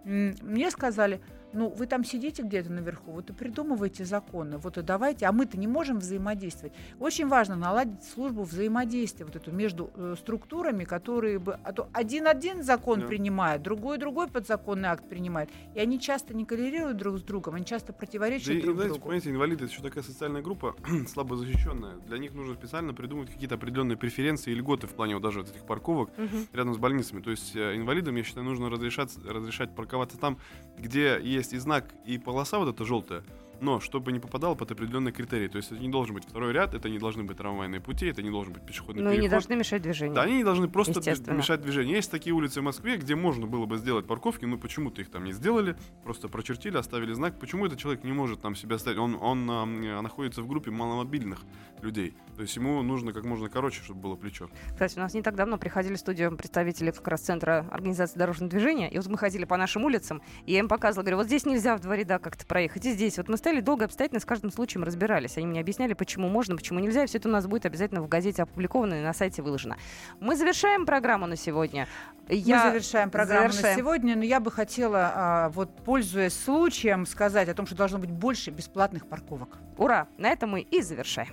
мне 0.04 0.70
сказали, 0.70 1.20
ну, 1.54 1.70
вы 1.70 1.86
там 1.86 2.04
сидите 2.04 2.42
где-то 2.42 2.70
наверху, 2.70 3.10
вот 3.10 3.30
и 3.30 3.32
придумывайте 3.32 4.04
законы, 4.04 4.58
вот 4.58 4.76
и 4.76 4.82
давайте, 4.82 5.24
а 5.24 5.32
мы-то 5.32 5.58
не 5.58 5.66
можем 5.66 5.98
взаимодействовать. 5.98 6.74
Очень 7.00 7.26
важно 7.26 7.56
наладить 7.56 8.04
службу 8.04 8.42
взаимодействия 8.42 9.24
вот 9.24 9.34
эту 9.34 9.50
между 9.50 9.90
э, 9.94 10.14
структурами, 10.18 10.84
которые 10.84 11.38
бы... 11.38 11.58
А 11.64 11.72
то 11.72 11.88
один-один 11.94 12.62
закон 12.62 13.00
Да. 13.00 13.06
принимает, 13.06 13.62
другой-другой 13.62 14.28
подзаконный 14.28 14.90
акт 14.90 15.08
принимает, 15.08 15.48
и 15.74 15.80
они 15.80 15.98
часто 15.98 16.34
не 16.34 16.44
коррелируют 16.44 16.98
друг 16.98 17.18
с 17.18 17.22
другом, 17.22 17.54
они 17.54 17.64
часто 17.64 17.94
противоречат 17.94 18.48
Да 18.48 18.52
и, 18.52 18.60
друг 18.60 18.74
знаете, 18.74 18.92
другу. 18.92 19.04
понимаете, 19.06 19.30
инвалиды 19.30 19.64
это 19.64 19.72
еще 19.72 19.82
такая 19.82 20.04
социальная 20.04 20.42
группа, 20.42 20.76
слабо 21.08 21.36
защищенная. 21.36 21.94
Для 22.06 22.18
них 22.18 22.34
нужно 22.34 22.54
специально 22.56 22.92
придумать 22.92 23.30
какие-то 23.32 23.54
определенные 23.54 23.96
преференции 23.96 24.52
и 24.52 24.54
льготы 24.54 24.86
в 24.86 24.92
плане 24.92 25.14
вот 25.14 25.22
даже 25.22 25.40
вот 25.40 25.48
этих 25.50 25.64
парковок 25.64 26.10
Мгм. 26.18 26.46
рядом 26.52 26.74
с 26.74 26.76
больницами. 26.78 27.22
То 27.22 27.30
есть 27.30 27.56
э, 27.56 27.74
инвалидам, 27.74 28.16
я 28.16 28.22
считаю, 28.22 28.44
нужно 28.44 28.68
разрешать, 28.68 29.16
разрешать 29.26 29.74
парковаться 29.88 30.18
там, 30.18 30.38
где 30.76 31.18
есть 31.20 31.54
и 31.54 31.58
знак, 31.58 31.86
и 32.04 32.18
полоса 32.18 32.58
вот 32.58 32.68
эта 32.68 32.84
желтая, 32.84 33.24
но 33.60 33.80
чтобы 33.80 34.12
не 34.12 34.20
попадало 34.20 34.54
под 34.54 34.70
определенные 34.70 35.12
критерии. 35.12 35.48
То 35.48 35.56
есть 35.56 35.72
это 35.72 35.80
не 35.80 35.88
должен 35.88 36.14
быть 36.14 36.24
второй 36.24 36.52
ряд, 36.52 36.74
это 36.74 36.88
не 36.88 36.98
должны 36.98 37.24
быть 37.24 37.36
трамвайные 37.36 37.80
пути, 37.80 38.06
это 38.06 38.22
не 38.22 38.30
должен 38.30 38.52
быть 38.52 38.64
пешеходный 38.64 39.02
и 39.02 39.04
переход. 39.04 39.22
не 39.22 39.28
должны 39.28 39.56
мешать 39.56 39.82
движению. 39.82 40.14
Да, 40.14 40.22
они 40.22 40.36
не 40.36 40.44
должны 40.44 40.68
просто 40.68 41.00
мешать 41.32 41.60
движению. 41.60 41.96
Есть 41.96 42.10
такие 42.10 42.34
улицы 42.34 42.60
в 42.60 42.64
Москве, 42.64 42.96
где 42.96 43.14
можно 43.14 43.46
было 43.46 43.66
бы 43.66 43.76
сделать 43.76 44.06
парковки, 44.06 44.44
но 44.44 44.58
почему-то 44.58 45.00
их 45.00 45.10
там 45.10 45.24
не 45.24 45.32
сделали, 45.32 45.76
просто 46.04 46.28
прочертили, 46.28 46.76
оставили 46.76 47.12
знак. 47.12 47.38
Почему 47.38 47.66
этот 47.66 47.78
человек 47.78 48.04
не 48.04 48.12
может 48.12 48.40
там 48.40 48.54
себя 48.54 48.78
ставить? 48.78 48.98
Он, 48.98 49.18
он 49.20 49.50
э, 49.50 50.00
находится 50.00 50.42
в 50.42 50.48
группе 50.48 50.70
маломобильных 50.70 51.40
людей. 51.82 52.14
То 52.36 52.42
есть 52.42 52.54
ему 52.56 52.82
нужно 52.82 53.12
как 53.12 53.24
можно 53.24 53.48
короче, 53.48 53.82
чтобы 53.82 54.00
было 54.00 54.16
плечо. 54.16 54.48
Кстати, 54.72 54.96
у 54.96 55.00
нас 55.00 55.14
не 55.14 55.22
так 55.22 55.34
давно 55.34 55.58
приходили 55.58 55.94
в 55.94 55.98
студию 55.98 56.36
представители 56.36 56.90
как 56.90 57.06
раз 57.08 57.20
Центра 57.22 57.66
организации 57.70 58.18
дорожного 58.18 58.50
движения, 58.50 58.90
и 58.90 58.96
вот 58.96 59.06
мы 59.06 59.18
ходили 59.18 59.44
по 59.44 59.56
нашим 59.56 59.84
улицам, 59.84 60.22
и 60.46 60.52
я 60.52 60.60
им 60.60 60.68
показывала, 60.68 61.02
говорю, 61.02 61.16
вот 61.18 61.26
здесь 61.26 61.46
нельзя 61.46 61.76
в 61.76 61.80
два 61.80 61.96
ряда 61.96 62.18
как-то 62.18 62.46
проехать, 62.46 62.86
и 62.86 62.92
здесь. 62.92 63.16
Вот 63.18 63.28
мы 63.28 63.36
стояли 63.48 63.60
долго 63.62 63.86
обстоятельно 63.86 64.20
с 64.20 64.26
каждым 64.26 64.50
случаем 64.52 64.84
разбирались. 64.84 65.38
Они 65.38 65.46
мне 65.46 65.60
объясняли, 65.60 65.94
почему 65.94 66.28
можно, 66.28 66.54
почему 66.54 66.80
нельзя, 66.80 67.04
и 67.04 67.06
все 67.06 67.16
это 67.16 67.30
у 67.30 67.32
нас 67.32 67.46
будет 67.46 67.64
обязательно 67.64 68.02
в 68.02 68.08
газете 68.08 68.42
опубликовано 68.42 69.00
и 69.00 69.02
на 69.02 69.14
сайте 69.14 69.40
выложено. 69.40 69.78
Мы 70.20 70.36
завершаем 70.36 70.84
программу 70.84 71.26
на 71.26 71.34
сегодня. 71.34 71.88
Я- 72.28 72.64
Мы 72.64 72.70
завершаем 72.72 73.10
программу 73.10 73.46
на 73.46 73.52
Завершаем. 73.52 73.78
сегодня, 73.78 74.16
но 74.16 74.22
я 74.24 74.40
бы 74.40 74.50
хотела, 74.50 75.12
а, 75.14 75.48
вот 75.48 75.74
пользуясь 75.82 76.34
случаем, 76.38 77.06
сказать 77.06 77.48
о 77.48 77.54
том, 77.54 77.64
что 77.66 77.74
должно 77.74 77.98
быть 77.98 78.10
больше 78.10 78.50
бесплатных 78.50 79.06
парковок. 79.06 79.56
Ура! 79.78 80.08
На 80.18 80.28
этом 80.28 80.50
мы 80.50 80.60
и 80.60 80.82
завершаем. 80.82 81.32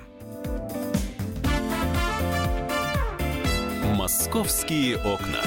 «Московские 3.98 4.96
окна». 4.98 5.42